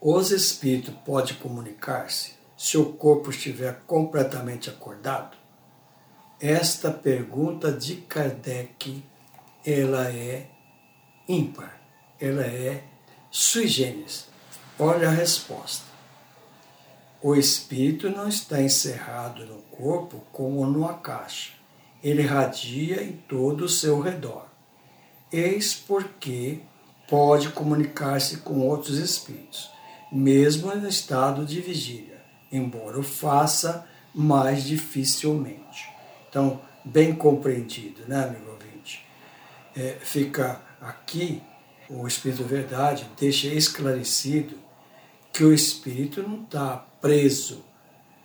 Os 0.00 0.30
espíritos 0.30 0.94
podem 1.04 1.34
comunicar-se 1.36 2.35
se 2.66 2.76
o 2.76 2.86
corpo 2.86 3.30
estiver 3.30 3.82
completamente 3.86 4.68
acordado? 4.68 5.36
Esta 6.40 6.90
pergunta 6.90 7.70
de 7.70 7.94
Kardec, 7.94 9.04
ela 9.64 10.10
é 10.10 10.50
ímpar, 11.28 11.80
ela 12.20 12.42
é 12.42 12.82
sui 13.30 13.68
generis. 13.68 14.26
Olha 14.76 15.06
a 15.06 15.12
resposta. 15.12 15.84
O 17.22 17.36
espírito 17.36 18.10
não 18.10 18.26
está 18.26 18.60
encerrado 18.60 19.46
no 19.46 19.62
corpo 19.62 20.24
como 20.32 20.66
numa 20.66 20.94
caixa. 20.94 21.52
Ele 22.02 22.22
radia 22.22 23.00
em 23.00 23.12
todo 23.12 23.66
o 23.66 23.68
seu 23.68 24.00
redor. 24.00 24.48
Eis 25.32 25.72
porque 25.72 26.62
pode 27.08 27.50
comunicar-se 27.50 28.38
com 28.38 28.58
outros 28.58 28.98
espíritos, 28.98 29.70
mesmo 30.10 30.74
no 30.74 30.88
estado 30.88 31.46
de 31.46 31.60
vigília, 31.60 32.15
embora 32.50 32.98
o 32.98 33.02
faça 33.02 33.86
mais 34.14 34.64
dificilmente. 34.64 35.88
Então, 36.28 36.60
bem 36.84 37.14
compreendido, 37.14 38.02
né, 38.06 38.24
amigo 38.24 38.50
ouvinte? 38.50 39.04
É, 39.74 39.96
fica 40.00 40.60
aqui, 40.80 41.42
o 41.88 42.06
Espírito 42.06 42.44
Verdade 42.44 43.06
deixa 43.18 43.48
esclarecido 43.48 44.58
que 45.32 45.44
o 45.44 45.52
espírito 45.52 46.22
não 46.22 46.44
está 46.44 46.78
preso, 47.00 47.62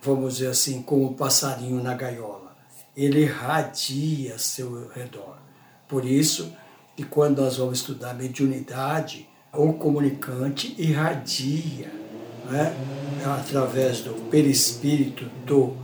vamos 0.00 0.36
dizer 0.36 0.48
assim, 0.48 0.80
como 0.82 1.10
um 1.10 1.12
passarinho 1.12 1.82
na 1.82 1.94
gaiola. 1.94 2.56
Ele 2.96 3.26
radia 3.26 4.38
seu 4.38 4.88
redor. 4.88 5.36
Por 5.86 6.06
isso 6.06 6.56
que 6.96 7.04
quando 7.04 7.42
nós 7.42 7.58
vamos 7.58 7.80
estudar 7.80 8.14
mediunidade, 8.14 9.28
o 9.52 9.74
comunicante 9.74 10.74
irradia 10.78 12.01
né, 12.50 12.74
através 13.24 14.00
do 14.00 14.14
perispírito 14.30 15.24
do 15.44 15.76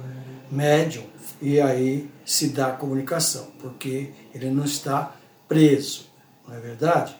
médium 0.51 1.05
e 1.40 1.61
aí 1.61 2.11
se 2.25 2.49
dá 2.49 2.68
a 2.68 2.73
comunicação, 2.73 3.49
porque 3.61 4.12
ele 4.35 4.51
não 4.51 4.64
está 4.64 5.14
preso, 5.47 6.07
não 6.47 6.55
é 6.57 6.61
verdade? 6.61 7.16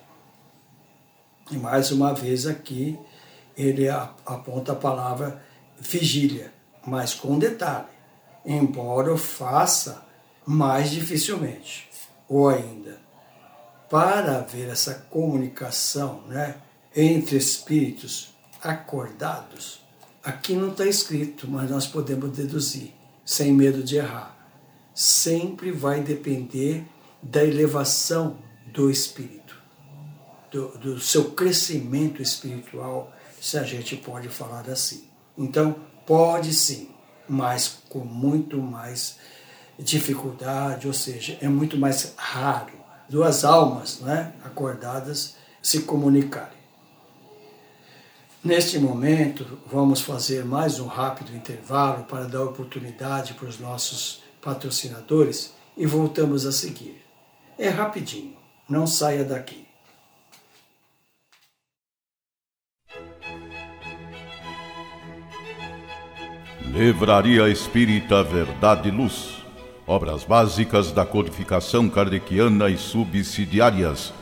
E 1.51 1.57
mais 1.57 1.91
uma 1.91 2.13
vez 2.13 2.47
aqui 2.47 2.99
ele 3.57 3.89
aponta 3.89 4.73
a 4.73 4.77
palavra 4.77 5.43
vigília, 5.79 6.53
mas 6.85 7.15
com 7.15 7.39
detalhe, 7.39 7.87
embora 8.45 9.13
o 9.13 9.19
faça 9.19 10.05
mais 10.45 10.91
dificilmente, 10.91 11.89
ou 12.29 12.49
ainda, 12.49 12.99
para 13.89 14.39
haver 14.39 14.69
essa 14.69 14.95
comunicação 15.11 16.23
né, 16.27 16.57
entre 16.95 17.37
espíritos 17.37 18.35
acordados, 18.69 19.81
aqui 20.23 20.53
não 20.55 20.69
está 20.69 20.85
escrito, 20.85 21.49
mas 21.49 21.71
nós 21.71 21.87
podemos 21.87 22.37
deduzir, 22.37 22.93
sem 23.25 23.53
medo 23.53 23.83
de 23.83 23.97
errar. 23.97 24.37
Sempre 24.95 25.71
vai 25.73 26.03
depender 26.03 26.85
da 27.23 27.43
elevação 27.43 28.37
do 28.67 28.91
espírito, 28.91 29.57
do, 30.51 30.69
do 30.79 31.01
seu 31.01 31.31
crescimento 31.31 32.21
espiritual 32.21 33.11
se 33.41 33.57
a 33.57 33.63
gente 33.63 33.97
pode 33.97 34.29
falar 34.29 34.69
assim. 34.69 35.09
Então, 35.37 35.77
pode 36.07 36.53
sim, 36.53 36.91
mas 37.27 37.79
com 37.89 38.01
muito 38.01 38.61
mais 38.61 39.17
dificuldade, 39.79 40.87
ou 40.87 40.93
seja, 40.93 41.39
é 41.41 41.49
muito 41.49 41.79
mais 41.79 42.13
raro 42.17 42.73
duas 43.09 43.45
almas 43.45 44.01
né, 44.01 44.35
acordadas 44.45 45.37
se 45.63 45.81
comunicarem. 45.81 46.58
Neste 48.43 48.79
momento, 48.79 49.59
vamos 49.67 50.01
fazer 50.01 50.45
mais 50.45 50.79
um 50.79 50.87
rápido 50.87 51.35
intervalo 51.35 52.05
para 52.05 52.29
dar 52.29 52.45
oportunidade 52.45 53.35
para 53.35 53.49
os 53.49 53.59
nossos 53.59 54.23
patrocinadores 54.41 55.55
e 55.77 55.85
voltamos 55.85 56.47
a 56.47 56.53
seguir. 56.53 57.03
É 57.59 57.69
rapidinho, 57.69 58.37
não 58.69 58.87
saia 58.87 59.25
daqui. 59.25 59.67
Livraria 66.63 67.49
Espírita 67.49 68.23
Verdade 68.23 68.89
e 68.89 68.93
Luz. 68.93 69.43
Obras 69.85 70.23
básicas 70.23 70.93
da 70.93 71.05
codificação 71.05 71.91
kardeciana 71.91 72.71
e 72.71 72.79
subsidiárias. 72.79 74.13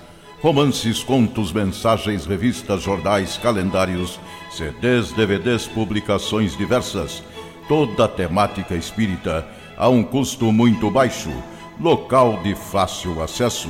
Romances, 0.46 1.02
contos, 1.02 1.52
mensagens, 1.52 2.24
revistas, 2.24 2.80
jornais, 2.80 3.36
calendários, 3.36 4.20
CDs, 4.48 5.10
DVDs, 5.10 5.66
publicações 5.66 6.56
diversas. 6.56 7.20
Toda 7.66 8.04
a 8.04 8.08
temática 8.08 8.76
espírita 8.76 9.44
a 9.76 9.88
um 9.88 10.04
custo 10.04 10.52
muito 10.52 10.88
baixo. 10.88 11.32
Local 11.80 12.38
de 12.44 12.54
fácil 12.54 13.20
acesso. 13.20 13.68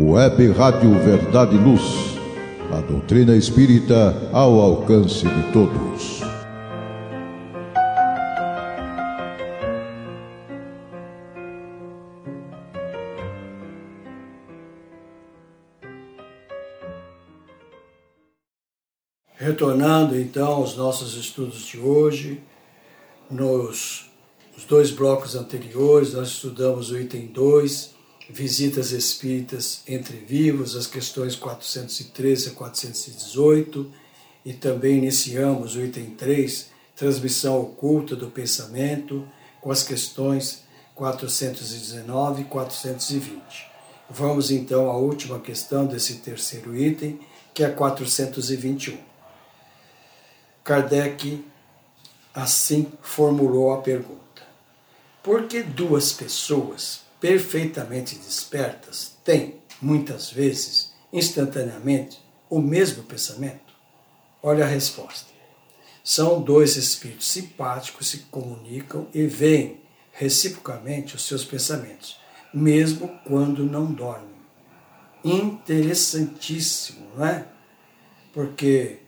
Web 0.00 0.50
Rádio 0.50 0.90
Verdade 0.98 1.54
e 1.54 1.58
Luz, 1.60 2.18
a 2.72 2.80
doutrina 2.80 3.36
espírita 3.36 4.12
ao 4.32 4.58
alcance 4.58 5.24
de 5.24 5.52
todos. 5.52 6.37
Retornando 19.48 20.14
então 20.14 20.46
aos 20.46 20.76
nossos 20.76 21.14
estudos 21.14 21.62
de 21.62 21.78
hoje, 21.78 22.38
nos, 23.30 24.10
nos 24.54 24.66
dois 24.66 24.90
blocos 24.90 25.34
anteriores 25.34 26.12
nós 26.12 26.28
estudamos 26.28 26.90
o 26.90 26.98
item 26.98 27.28
2, 27.28 27.94
visitas 28.28 28.92
espíritas 28.92 29.80
entre 29.88 30.18
vivos, 30.18 30.76
as 30.76 30.86
questões 30.86 31.34
413 31.34 32.50
a 32.50 32.52
418, 32.52 33.90
e 34.44 34.52
também 34.52 34.98
iniciamos 34.98 35.76
o 35.76 35.82
item 35.82 36.10
3, 36.10 36.68
transmissão 36.94 37.58
oculta 37.58 38.14
do 38.14 38.26
pensamento, 38.26 39.26
com 39.62 39.70
as 39.70 39.82
questões 39.82 40.64
419 40.94 42.42
e 42.42 42.44
420. 42.44 43.66
Vamos 44.10 44.50
então 44.50 44.90
à 44.90 44.96
última 44.98 45.40
questão 45.40 45.86
desse 45.86 46.16
terceiro 46.16 46.76
item, 46.76 47.18
que 47.54 47.64
é 47.64 47.70
421. 47.70 49.07
Kardec 50.68 51.42
assim 52.34 52.92
formulou 53.00 53.72
a 53.72 53.80
pergunta: 53.80 54.42
Por 55.22 55.46
que 55.46 55.62
duas 55.62 56.12
pessoas 56.12 57.04
perfeitamente 57.18 58.16
despertas 58.16 59.16
têm, 59.24 59.62
muitas 59.80 60.30
vezes, 60.30 60.92
instantaneamente, 61.10 62.22
o 62.50 62.60
mesmo 62.60 63.02
pensamento? 63.04 63.72
Olha 64.42 64.66
a 64.66 64.68
resposta. 64.68 65.32
São 66.04 66.42
dois 66.42 66.76
espíritos 66.76 67.28
simpáticos 67.28 67.96
que 67.96 68.18
se 68.18 68.18
comunicam 68.30 69.08
e 69.14 69.26
veem 69.26 69.80
reciprocamente 70.12 71.16
os 71.16 71.24
seus 71.24 71.46
pensamentos, 71.46 72.20
mesmo 72.52 73.08
quando 73.24 73.64
não 73.64 73.90
dormem. 73.90 74.36
Interessantíssimo, 75.24 77.08
não 77.16 77.24
é? 77.24 77.46
Porque 78.34 78.98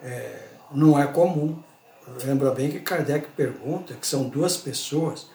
é, 0.00 0.50
não 0.72 0.98
é 0.98 1.06
comum. 1.06 1.62
Lembra 2.24 2.50
bem 2.50 2.70
que 2.70 2.80
Kardec 2.80 3.28
pergunta 3.36 3.94
que 3.94 4.06
são 4.06 4.28
duas 4.28 4.56
pessoas 4.56 5.28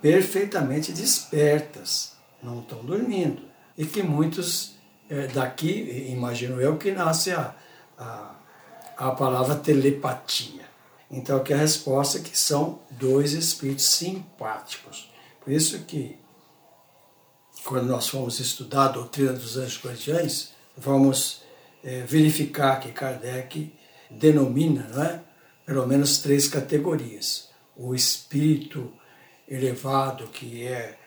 perfeitamente 0.00 0.92
despertas, 0.92 2.12
não 2.42 2.60
estão 2.60 2.84
dormindo. 2.84 3.42
E 3.76 3.84
que 3.84 4.02
muitos 4.02 4.76
é, 5.08 5.26
daqui, 5.26 6.06
imagino 6.10 6.60
eu, 6.60 6.76
que 6.76 6.92
nasce 6.92 7.32
a, 7.32 7.54
a, 7.98 8.34
a 8.96 9.10
palavra 9.10 9.56
telepatia. 9.56 10.68
Então 11.10 11.38
aqui 11.38 11.52
a 11.52 11.56
resposta 11.56 12.18
é 12.18 12.22
que 12.22 12.38
são 12.38 12.80
dois 12.90 13.32
espíritos 13.32 13.86
simpáticos. 13.86 15.10
Por 15.40 15.52
isso 15.52 15.80
que 15.80 16.18
quando 17.64 17.88
nós 17.88 18.08
formos 18.08 18.38
estudar 18.38 18.84
a 18.86 18.92
doutrina 18.92 19.32
dos 19.32 19.56
anjos 19.56 19.84
guardiães, 19.84 20.52
vamos 20.76 21.42
é, 21.82 22.02
verificar 22.02 22.80
que 22.80 22.92
Kardec 22.92 23.72
denomina, 24.10 24.88
não 24.92 25.02
é? 25.02 25.20
pelo 25.70 25.86
menos 25.86 26.18
três 26.18 26.48
categorias. 26.48 27.48
O 27.76 27.94
espírito 27.94 28.92
elevado, 29.48 30.26
que 30.26 30.66
é 30.66 30.98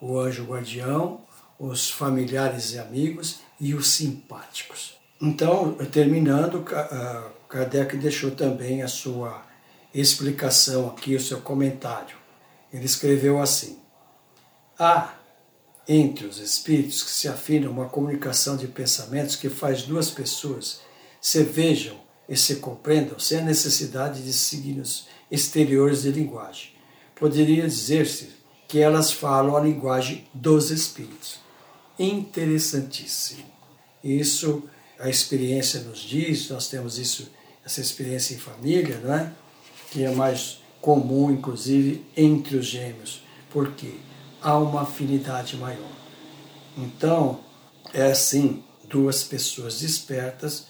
o 0.00 0.18
anjo 0.18 0.44
guardião, 0.44 1.20
os 1.58 1.88
familiares 1.88 2.72
e 2.72 2.78
amigos 2.78 3.40
e 3.60 3.72
os 3.72 3.86
simpáticos. 3.86 4.98
Então, 5.20 5.74
terminando, 5.92 6.64
Kardec 7.48 7.96
deixou 7.98 8.30
também 8.30 8.82
a 8.82 8.88
sua 8.88 9.46
explicação 9.94 10.88
aqui, 10.88 11.14
o 11.14 11.20
seu 11.20 11.40
comentário. 11.40 12.16
Ele 12.72 12.86
escreveu 12.86 13.40
assim: 13.40 13.78
Há 14.78 15.14
entre 15.86 16.26
os 16.26 16.38
espíritos 16.38 17.02
que 17.02 17.10
se 17.10 17.28
afinam 17.28 17.70
uma 17.70 17.88
comunicação 17.88 18.56
de 18.56 18.66
pensamentos 18.66 19.36
que 19.36 19.48
faz 19.48 19.82
duas 19.82 20.10
pessoas 20.10 20.80
se 21.20 21.42
vejam 21.42 21.99
e 22.30 22.36
se 22.36 22.56
compreendam 22.56 23.18
sem 23.18 23.38
a 23.38 23.44
necessidade 23.44 24.22
de 24.22 24.32
signos 24.32 25.08
exteriores 25.28 26.02
de 26.02 26.12
linguagem. 26.12 26.70
Poderia 27.16 27.66
dizer-se 27.66 28.30
que 28.68 28.78
elas 28.78 29.10
falam 29.10 29.56
a 29.56 29.60
linguagem 29.60 30.24
dos 30.32 30.70
espíritos. 30.70 31.40
Interessantíssimo. 31.98 33.44
Isso 34.02 34.62
a 35.00 35.08
experiência 35.08 35.80
nos 35.80 35.98
diz, 35.98 36.48
nós 36.50 36.68
temos 36.68 36.98
isso, 36.98 37.28
essa 37.64 37.80
experiência 37.80 38.34
em 38.34 38.38
família, 38.38 39.00
não 39.02 39.12
é? 39.12 39.32
Que 39.90 40.04
é 40.04 40.10
mais 40.10 40.60
comum, 40.80 41.32
inclusive, 41.32 42.04
entre 42.16 42.56
os 42.56 42.66
gêmeos, 42.66 43.22
porque 43.50 43.94
há 44.40 44.56
uma 44.56 44.82
afinidade 44.82 45.56
maior. 45.56 45.90
Então, 46.78 47.40
é 47.92 48.10
assim, 48.10 48.62
duas 48.88 49.24
pessoas 49.24 49.80
despertas 49.80 50.66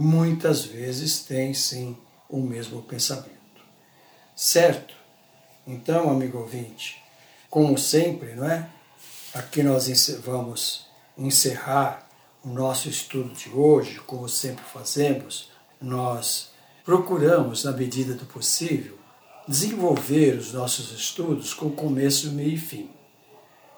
muitas 0.00 0.64
vezes 0.64 1.24
têm 1.24 1.52
sim 1.52 1.96
o 2.28 2.40
mesmo 2.40 2.80
pensamento. 2.82 3.28
Certo? 4.36 4.94
Então, 5.66 6.08
amigo 6.08 6.38
ouvinte, 6.38 7.02
como 7.50 7.76
sempre, 7.76 8.36
não 8.36 8.48
é? 8.48 8.70
Aqui 9.34 9.60
nós 9.60 9.88
vamos 10.24 10.86
encerrar 11.16 12.08
o 12.44 12.48
nosso 12.48 12.88
estudo 12.88 13.34
de 13.34 13.50
hoje, 13.50 13.98
como 14.06 14.28
sempre 14.28 14.64
fazemos, 14.72 15.50
nós 15.80 16.52
procuramos, 16.84 17.64
na 17.64 17.72
medida 17.72 18.14
do 18.14 18.24
possível, 18.24 18.96
desenvolver 19.48 20.38
os 20.38 20.52
nossos 20.52 20.92
estudos 20.92 21.52
com 21.52 21.70
começo, 21.72 22.30
meio 22.30 22.54
e 22.54 22.56
fim. 22.56 22.90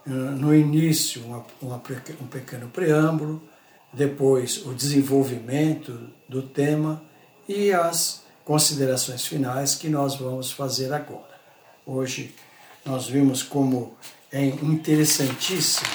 No 0.04 0.54
início, 0.54 1.22
um 1.62 2.26
pequeno 2.26 2.68
preâmbulo, 2.68 3.42
depois 3.92 4.64
o 4.66 4.74
desenvolvimento 4.74 6.10
do 6.28 6.42
tema 6.42 7.02
e 7.48 7.72
as 7.72 8.22
considerações 8.44 9.26
finais 9.26 9.74
que 9.74 9.88
nós 9.88 10.16
vamos 10.16 10.50
fazer 10.50 10.92
agora. 10.92 11.40
Hoje 11.84 12.34
nós 12.84 13.08
vimos 13.08 13.42
como 13.42 13.96
é 14.32 14.44
interessantíssimo 14.44 15.88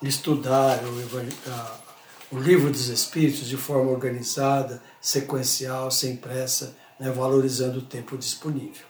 estudar 0.00 0.80
o, 0.84 2.36
o 2.36 2.38
livro 2.38 2.70
dos 2.70 2.88
Espíritos 2.88 3.48
de 3.48 3.56
forma 3.56 3.90
organizada, 3.90 4.82
sequencial, 5.00 5.90
sem 5.90 6.16
pressa, 6.16 6.76
né, 6.98 7.10
valorizando 7.10 7.78
o 7.78 7.82
tempo 7.82 8.16
disponível. 8.16 8.86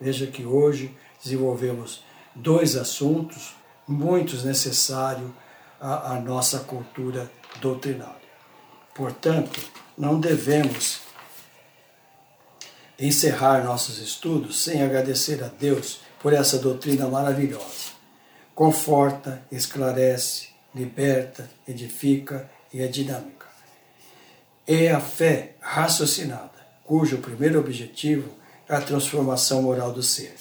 Veja 0.00 0.26
que 0.26 0.44
hoje 0.44 0.96
desenvolvemos 1.22 2.02
dois 2.34 2.76
assuntos 2.76 3.54
muito 3.86 4.36
necessários 4.44 5.30
à, 5.80 6.14
à 6.14 6.20
nossa 6.20 6.60
cultura 6.60 7.30
doutrinária. 7.60 8.22
Portanto, 8.94 9.60
não 9.96 10.20
devemos 10.20 11.00
encerrar 12.98 13.64
nossos 13.64 13.98
estudos 13.98 14.62
sem 14.62 14.82
agradecer 14.82 15.42
a 15.42 15.48
Deus 15.48 16.00
por 16.20 16.32
essa 16.32 16.58
doutrina 16.58 17.08
maravilhosa. 17.08 17.92
Conforta, 18.54 19.42
esclarece, 19.50 20.48
liberta, 20.74 21.50
edifica 21.66 22.50
e 22.72 22.80
é 22.80 22.86
dinâmica. 22.86 23.46
É 24.66 24.92
a 24.92 25.00
fé 25.00 25.56
raciocinada, 25.60 26.52
cujo 26.84 27.18
primeiro 27.18 27.58
objetivo 27.58 28.30
é 28.68 28.74
a 28.74 28.80
transformação 28.80 29.62
moral 29.62 29.92
do 29.92 30.02
ser. 30.02 30.34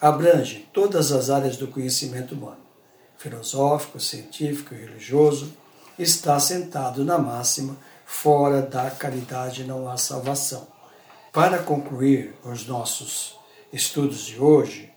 Abrange 0.00 0.68
todas 0.72 1.10
as 1.10 1.28
áreas 1.28 1.56
do 1.56 1.66
conhecimento 1.66 2.34
humano, 2.34 2.64
filosófico, 3.16 3.98
científico 3.98 4.74
e 4.74 4.78
religioso, 4.78 5.52
está 5.98 6.38
sentado 6.38 7.04
na 7.04 7.18
máxima, 7.18 7.76
fora 8.06 8.62
da 8.62 8.90
caridade 8.90 9.64
não 9.64 9.88
há 9.88 9.96
salvação. 9.96 10.66
Para 11.32 11.58
concluir 11.58 12.34
os 12.44 12.66
nossos 12.66 13.36
estudos 13.72 14.24
de 14.24 14.38
hoje, 14.38 14.90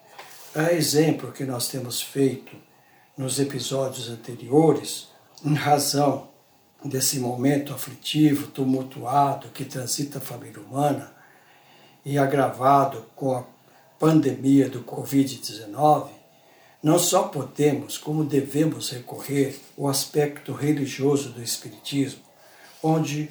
a 0.56 0.72
exemplo 0.74 1.32
que 1.32 1.44
nós 1.44 1.68
temos 1.68 2.02
feito 2.02 2.56
nos 3.18 3.40
episódios 3.40 4.10
anteriores, 4.10 5.10
em 5.44 5.54
razão 5.54 6.30
desse 6.84 7.20
momento 7.20 7.74
aflitivo, 7.74 8.48
tumultuado 8.48 9.50
que 9.50 9.66
transita 9.66 10.18
a 10.18 10.22
família 10.22 10.62
humana 10.62 11.12
e 12.04 12.18
agravado 12.18 13.06
com 13.16 13.36
a 13.36 13.44
pandemia 14.00 14.70
do 14.70 14.84
Covid-19, 14.84 16.10
não 16.82 16.98
só 16.98 17.24
podemos, 17.24 17.98
como 17.98 18.24
devemos 18.24 18.90
recorrer 18.90 19.60
ao 19.78 19.88
aspecto 19.88 20.52
religioso 20.52 21.30
do 21.30 21.42
Espiritismo, 21.42 22.22
onde 22.82 23.30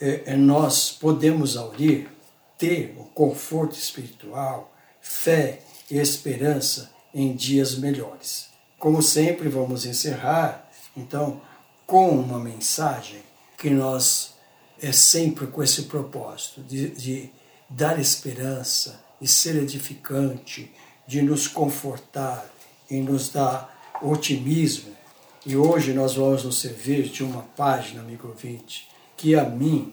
eh, 0.00 0.36
nós 0.36 0.92
podemos 0.92 1.56
aurir, 1.56 2.08
ter 2.56 2.94
o 2.96 3.04
conforto 3.04 3.76
espiritual, 3.76 4.72
fé 5.00 5.60
e 5.90 5.96
esperança 5.98 6.90
em 7.12 7.34
dias 7.34 7.76
melhores. 7.76 8.48
Como 8.78 9.02
sempre, 9.02 9.48
vamos 9.48 9.84
encerrar, 9.84 10.70
então, 10.96 11.40
com 11.86 12.10
uma 12.10 12.38
mensagem 12.38 13.22
que 13.56 13.70
nós 13.70 14.34
é 14.80 14.92
sempre 14.92 15.48
com 15.48 15.62
esse 15.62 15.84
propósito 15.84 16.62
de, 16.62 16.90
de 16.90 17.30
dar 17.68 17.98
esperança, 17.98 19.00
de 19.20 19.26
ser 19.26 19.56
edificante, 19.56 20.70
de 21.06 21.22
nos 21.22 21.48
confortar 21.48 22.48
e 22.90 23.00
nos 23.00 23.30
dar 23.30 23.98
otimismo. 24.02 24.92
E 25.44 25.56
hoje 25.56 25.92
nós 25.92 26.14
vamos 26.14 26.44
nos 26.44 26.60
servir 26.60 27.04
de 27.04 27.22
uma 27.22 27.42
página, 27.42 28.00
amigo 28.00 28.28
ouvinte, 28.28 28.88
que 29.16 29.34
a 29.34 29.44
mim 29.44 29.92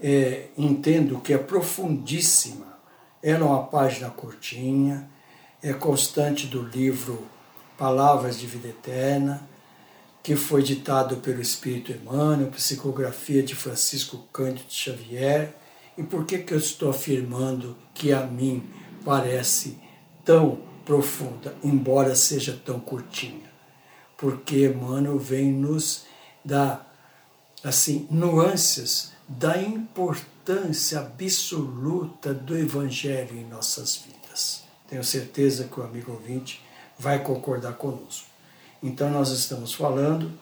é, 0.00 0.46
entendo 0.56 1.20
que 1.20 1.32
é 1.32 1.38
profundíssima. 1.38 2.78
Ela 3.22 3.44
é 3.44 3.48
uma 3.48 3.64
página 3.64 4.10
curtinha, 4.10 5.08
é 5.62 5.72
constante 5.72 6.46
do 6.46 6.62
livro 6.62 7.26
Palavras 7.76 8.38
de 8.38 8.46
Vida 8.46 8.68
Eterna, 8.68 9.48
que 10.22 10.36
foi 10.36 10.62
ditado 10.62 11.16
pelo 11.16 11.40
Espírito 11.40 11.92
Emmanuel, 11.92 12.50
psicografia 12.50 13.42
de 13.42 13.54
Francisco 13.54 14.18
Cândido 14.32 14.70
Xavier. 14.70 15.54
E 15.96 16.02
por 16.02 16.24
que, 16.24 16.38
que 16.38 16.54
eu 16.54 16.58
estou 16.58 16.90
afirmando 16.90 17.76
que 17.94 18.12
a 18.12 18.24
mim 18.24 18.62
parece 19.04 19.78
tão 20.24 20.67
profunda, 20.88 21.54
embora 21.62 22.16
seja 22.16 22.58
tão 22.64 22.80
curtinha? 22.80 23.52
Porque 24.16 24.64
Emmanuel 24.64 25.18
vem 25.18 25.52
nos 25.52 26.06
dar 26.42 26.90
assim 27.62 28.08
nuances 28.10 29.12
da 29.28 29.60
importância 29.60 31.00
absoluta 31.00 32.32
do 32.32 32.56
Evangelho 32.56 33.36
em 33.36 33.44
nossas 33.44 33.96
vidas. 33.96 34.62
Tenho 34.88 35.04
certeza 35.04 35.64
que 35.64 35.78
o 35.78 35.82
amigo 35.82 36.12
ouvinte 36.12 36.64
vai 36.98 37.22
concordar 37.22 37.74
conosco. 37.74 38.26
Então, 38.82 39.10
nós 39.10 39.28
estamos 39.30 39.74
falando 39.74 40.32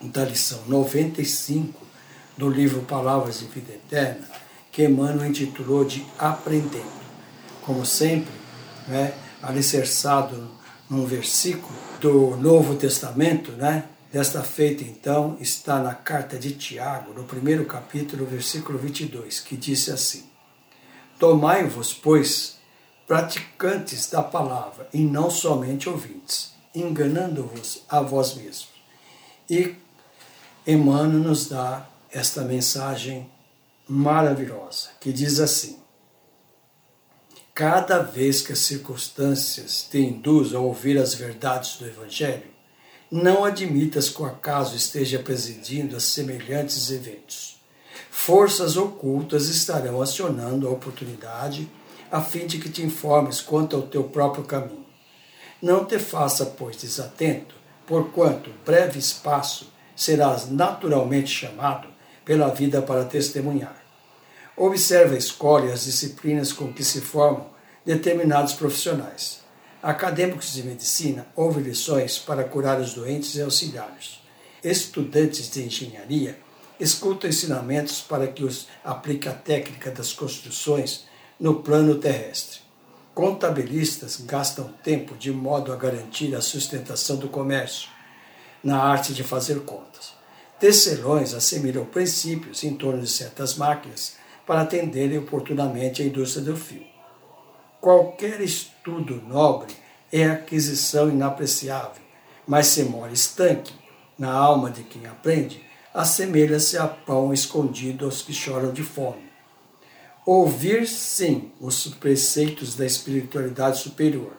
da 0.00 0.24
lição 0.24 0.62
95 0.66 1.84
do 2.38 2.48
livro 2.48 2.80
Palavras 2.82 3.40
de 3.40 3.46
Vida 3.46 3.74
Eterna, 3.74 4.26
que 4.72 4.84
Emmanuel 4.84 5.28
intitulou 5.28 5.84
de 5.84 6.04
Aprendendo. 6.18 7.04
Como 7.60 7.84
sempre, 7.84 8.32
né, 8.88 9.12
alicerçado 9.46 10.50
num 10.88 11.06
versículo 11.06 11.74
do 12.00 12.36
Novo 12.36 12.74
Testamento, 12.74 13.52
né, 13.52 13.84
Desta 14.14 14.44
feita, 14.44 14.84
então, 14.84 15.36
está 15.40 15.80
na 15.80 15.92
carta 15.92 16.38
de 16.38 16.52
Tiago, 16.52 17.12
no 17.12 17.24
primeiro 17.24 17.64
capítulo, 17.64 18.24
versículo 18.24 18.78
22, 18.78 19.40
que 19.40 19.56
disse 19.56 19.90
assim: 19.90 20.22
Tomai-vos, 21.18 21.92
pois, 21.92 22.58
praticantes 23.08 24.08
da 24.08 24.22
palavra, 24.22 24.88
e 24.94 25.00
não 25.00 25.28
somente 25.28 25.88
ouvintes, 25.88 26.52
enganando-vos 26.72 27.82
a 27.88 28.02
vós 28.02 28.36
mesmos. 28.36 28.68
E 29.50 29.74
Emmanuel 30.64 31.18
nos 31.18 31.48
dá 31.48 31.84
esta 32.08 32.42
mensagem 32.42 33.28
maravilhosa, 33.88 34.90
que 35.00 35.12
diz 35.12 35.40
assim: 35.40 35.76
Cada 37.56 38.00
vez 38.00 38.42
que 38.42 38.52
as 38.52 38.58
circunstâncias 38.58 39.86
te 39.88 39.98
induzem 39.98 40.58
a 40.58 40.60
ouvir 40.60 40.98
as 40.98 41.14
verdades 41.14 41.76
do 41.76 41.86
Evangelho, 41.86 42.50
não 43.08 43.44
admitas 43.44 44.08
que 44.08 44.20
o 44.20 44.24
acaso 44.24 44.74
esteja 44.74 45.20
presidindo 45.20 45.94
a 45.94 46.00
semelhantes 46.00 46.90
eventos. 46.90 47.60
Forças 48.10 48.76
ocultas 48.76 49.46
estarão 49.46 50.02
acionando 50.02 50.66
a 50.66 50.70
oportunidade 50.72 51.70
a 52.10 52.20
fim 52.20 52.44
de 52.44 52.58
que 52.58 52.68
te 52.68 52.82
informes 52.82 53.40
quanto 53.40 53.76
ao 53.76 53.82
teu 53.82 54.02
próprio 54.02 54.42
caminho. 54.42 54.84
Não 55.62 55.84
te 55.84 56.00
faça, 56.00 56.44
pois, 56.44 56.76
desatento, 56.78 57.54
porquanto 57.86 58.50
breve 58.66 58.98
espaço 58.98 59.72
serás 59.94 60.50
naturalmente 60.50 61.30
chamado 61.30 61.86
pela 62.24 62.48
vida 62.48 62.82
para 62.82 63.04
testemunhar. 63.04 63.83
Observa 64.56 65.14
a 65.14 65.18
escola 65.18 65.66
e 65.66 65.72
as 65.72 65.84
disciplinas 65.84 66.52
com 66.52 66.72
que 66.72 66.84
se 66.84 67.00
formam 67.00 67.50
determinados 67.84 68.54
profissionais 68.54 69.44
Acadêmicos 69.84 70.54
de 70.54 70.62
medicina 70.62 71.26
ouvem 71.36 71.62
lições 71.62 72.18
para 72.18 72.42
curar 72.42 72.80
os 72.80 72.94
doentes 72.94 73.34
e 73.34 73.42
auxiliá-los. 73.42 74.22
Estudantes 74.64 75.50
de 75.50 75.62
engenharia 75.62 76.38
escutam 76.80 77.28
ensinamentos 77.28 78.00
para 78.00 78.26
que 78.26 78.42
os 78.42 78.66
aplique 78.82 79.28
a 79.28 79.34
técnica 79.34 79.90
das 79.90 80.10
construções 80.10 81.04
no 81.38 81.56
plano 81.56 81.96
terrestre. 81.96 82.60
Contabilistas 83.14 84.22
gastam 84.24 84.72
tempo 84.82 85.14
de 85.18 85.30
modo 85.30 85.70
a 85.70 85.76
garantir 85.76 86.34
a 86.34 86.40
sustentação 86.40 87.16
do 87.16 87.28
comércio, 87.28 87.90
na 88.62 88.82
arte 88.82 89.12
de 89.12 89.22
fazer 89.22 89.60
contas. 89.66 90.14
Tecelões 90.58 91.34
assemelham 91.34 91.84
princípios 91.84 92.64
em 92.64 92.74
torno 92.74 93.02
de 93.02 93.10
certas 93.10 93.54
máquinas 93.56 94.14
para 94.46 94.62
atenderem 94.62 95.18
oportunamente 95.18 96.02
a 96.02 96.06
indústria 96.06 96.44
do 96.44 96.56
fio. 96.56 96.84
Qualquer 97.80 98.40
estudo 98.40 99.22
nobre 99.26 99.74
é 100.12 100.24
aquisição 100.24 101.08
inapreciável, 101.08 102.02
mas 102.46 102.66
se 102.68 102.82
mora 102.84 103.12
estanque 103.12 103.72
na 104.18 104.32
alma 104.32 104.70
de 104.70 104.84
quem 104.84 105.06
aprende, 105.06 105.62
assemelha-se 105.92 106.78
a 106.78 106.86
pão 106.86 107.32
escondido 107.32 108.04
aos 108.04 108.22
que 108.22 108.32
choram 108.32 108.72
de 108.72 108.82
fome. 108.82 109.30
Ouvir, 110.26 110.86
sim, 110.86 111.52
os 111.60 111.86
preceitos 111.88 112.74
da 112.74 112.86
espiritualidade 112.86 113.78
superior, 113.78 114.32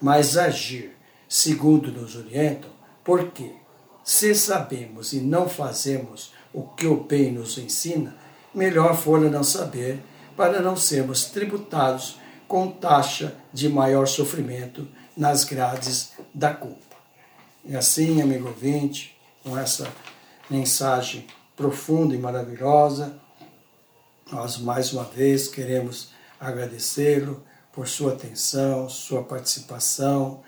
mas 0.00 0.36
agir 0.36 0.96
segundo 1.28 1.90
nos 1.90 2.16
orientam, 2.16 2.70
porque, 3.04 3.52
se 4.04 4.34
sabemos 4.34 5.12
e 5.12 5.20
não 5.20 5.48
fazemos 5.48 6.32
o 6.52 6.62
que 6.62 6.86
o 6.86 7.02
bem 7.02 7.32
nos 7.32 7.58
ensina, 7.58 8.16
melhor 8.56 8.96
fora 8.96 9.28
não 9.28 9.44
saber, 9.44 10.02
para 10.34 10.60
não 10.60 10.76
sermos 10.76 11.26
tributados 11.26 12.18
com 12.48 12.70
taxa 12.70 13.34
de 13.52 13.68
maior 13.68 14.06
sofrimento 14.06 14.88
nas 15.16 15.44
grades 15.44 16.12
da 16.32 16.54
culpa. 16.54 16.96
E 17.64 17.76
assim, 17.76 18.22
amigo 18.22 18.48
ouvinte, 18.48 19.16
com 19.44 19.58
essa 19.58 19.86
mensagem 20.48 21.26
profunda 21.56 22.14
e 22.14 22.18
maravilhosa, 22.18 23.18
nós 24.32 24.56
mais 24.58 24.92
uma 24.92 25.04
vez 25.04 25.48
queremos 25.48 26.10
agradecê-lo 26.40 27.42
por 27.72 27.86
sua 27.86 28.12
atenção, 28.12 28.88
sua 28.88 29.22
participação 29.22 30.42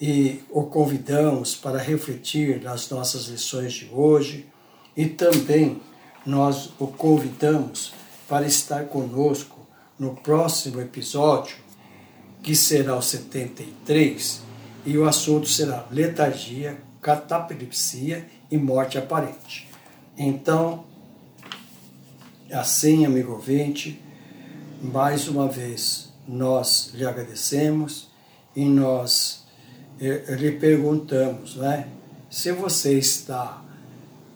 e 0.00 0.42
o 0.50 0.64
convidamos 0.64 1.54
para 1.54 1.78
refletir 1.78 2.62
nas 2.62 2.88
nossas 2.88 3.24
lições 3.24 3.72
de 3.72 3.90
hoje 3.92 4.48
e 4.96 5.06
também 5.06 5.80
nós 6.28 6.74
o 6.78 6.86
convidamos 6.86 7.94
para 8.28 8.46
estar 8.46 8.84
conosco 8.84 9.66
no 9.98 10.14
próximo 10.14 10.78
episódio, 10.78 11.56
que 12.42 12.54
será 12.54 12.94
o 12.94 13.00
73, 13.00 14.42
e 14.84 14.98
o 14.98 15.08
assunto 15.08 15.48
será 15.48 15.86
letargia, 15.90 16.76
cataplepsia 17.00 18.28
e 18.50 18.58
morte 18.58 18.98
aparente. 18.98 19.70
Então, 20.18 20.84
assim, 22.52 23.06
amigo 23.06 23.32
ouvinte, 23.32 23.98
mais 24.82 25.28
uma 25.28 25.48
vez 25.48 26.12
nós 26.28 26.90
lhe 26.92 27.06
agradecemos 27.06 28.10
e 28.54 28.66
nós 28.66 29.46
eh, 29.98 30.36
lhe 30.36 30.52
perguntamos, 30.52 31.56
né, 31.56 31.88
se 32.28 32.52
você 32.52 32.98
está 32.98 33.62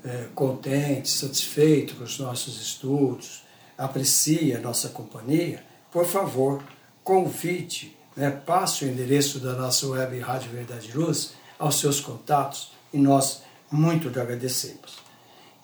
eh, 0.04 0.28
contente, 0.34 1.08
satisfeito 1.08 1.94
com 1.94 2.04
os 2.04 2.18
nossos 2.18 2.60
estudos, 2.60 3.42
aprecia 3.76 4.58
a 4.58 4.60
nossa 4.60 4.88
companhia, 4.88 5.64
por 5.90 6.06
favor, 6.06 6.62
convide, 7.04 7.96
né, 8.16 8.30
passe 8.30 8.84
o 8.84 8.88
endereço 8.88 9.38
da 9.38 9.54
nossa 9.54 9.86
web 9.86 10.18
Rádio 10.20 10.50
Verdade 10.50 10.90
e 10.90 10.96
Luz 10.96 11.34
aos 11.58 11.76
seus 11.76 12.00
contatos 12.00 12.72
e 12.92 12.98
nós 12.98 13.42
muito 13.70 14.08
lhe 14.08 14.20
agradecemos. 14.20 14.98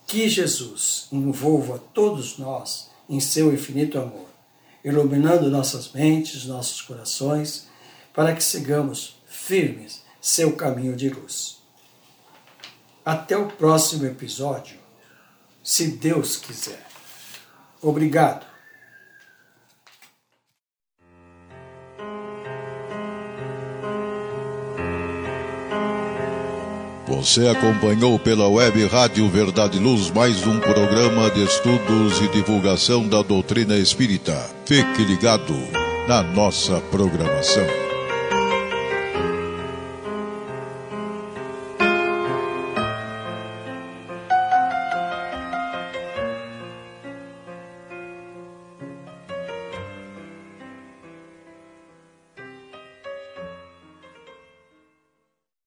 Que 0.06 0.28
Jesus 0.28 1.08
envolva 1.12 1.78
todos 1.92 2.38
nós 2.38 2.90
em 3.08 3.20
seu 3.20 3.52
infinito 3.52 3.98
amor. 3.98 4.28
iluminando 4.84 5.50
nossas 5.50 5.90
mentes, 5.92 6.46
nossos 6.46 6.80
corações, 6.80 7.66
para 8.14 8.34
que 8.34 8.42
sigamos 8.42 9.16
firmes 9.26 10.02
seu 10.20 10.52
caminho 10.52 10.96
de 10.96 11.10
luz. 11.10 11.57
Até 13.08 13.38
o 13.38 13.46
próximo 13.46 14.04
episódio, 14.04 14.76
se 15.64 15.92
Deus 15.92 16.36
quiser. 16.36 16.86
Obrigado. 17.80 18.44
Você 27.06 27.48
acompanhou 27.48 28.18
pela 28.18 28.46
web 28.46 28.84
Rádio 28.84 29.26
Verdade 29.30 29.78
Luz 29.78 30.10
mais 30.10 30.46
um 30.46 30.60
programa 30.60 31.30
de 31.30 31.44
estudos 31.44 32.20
e 32.20 32.28
divulgação 32.28 33.08
da 33.08 33.22
doutrina 33.22 33.78
espírita. 33.78 34.34
Fique 34.66 35.02
ligado 35.02 35.54
na 36.06 36.22
nossa 36.22 36.78
programação. 36.90 37.87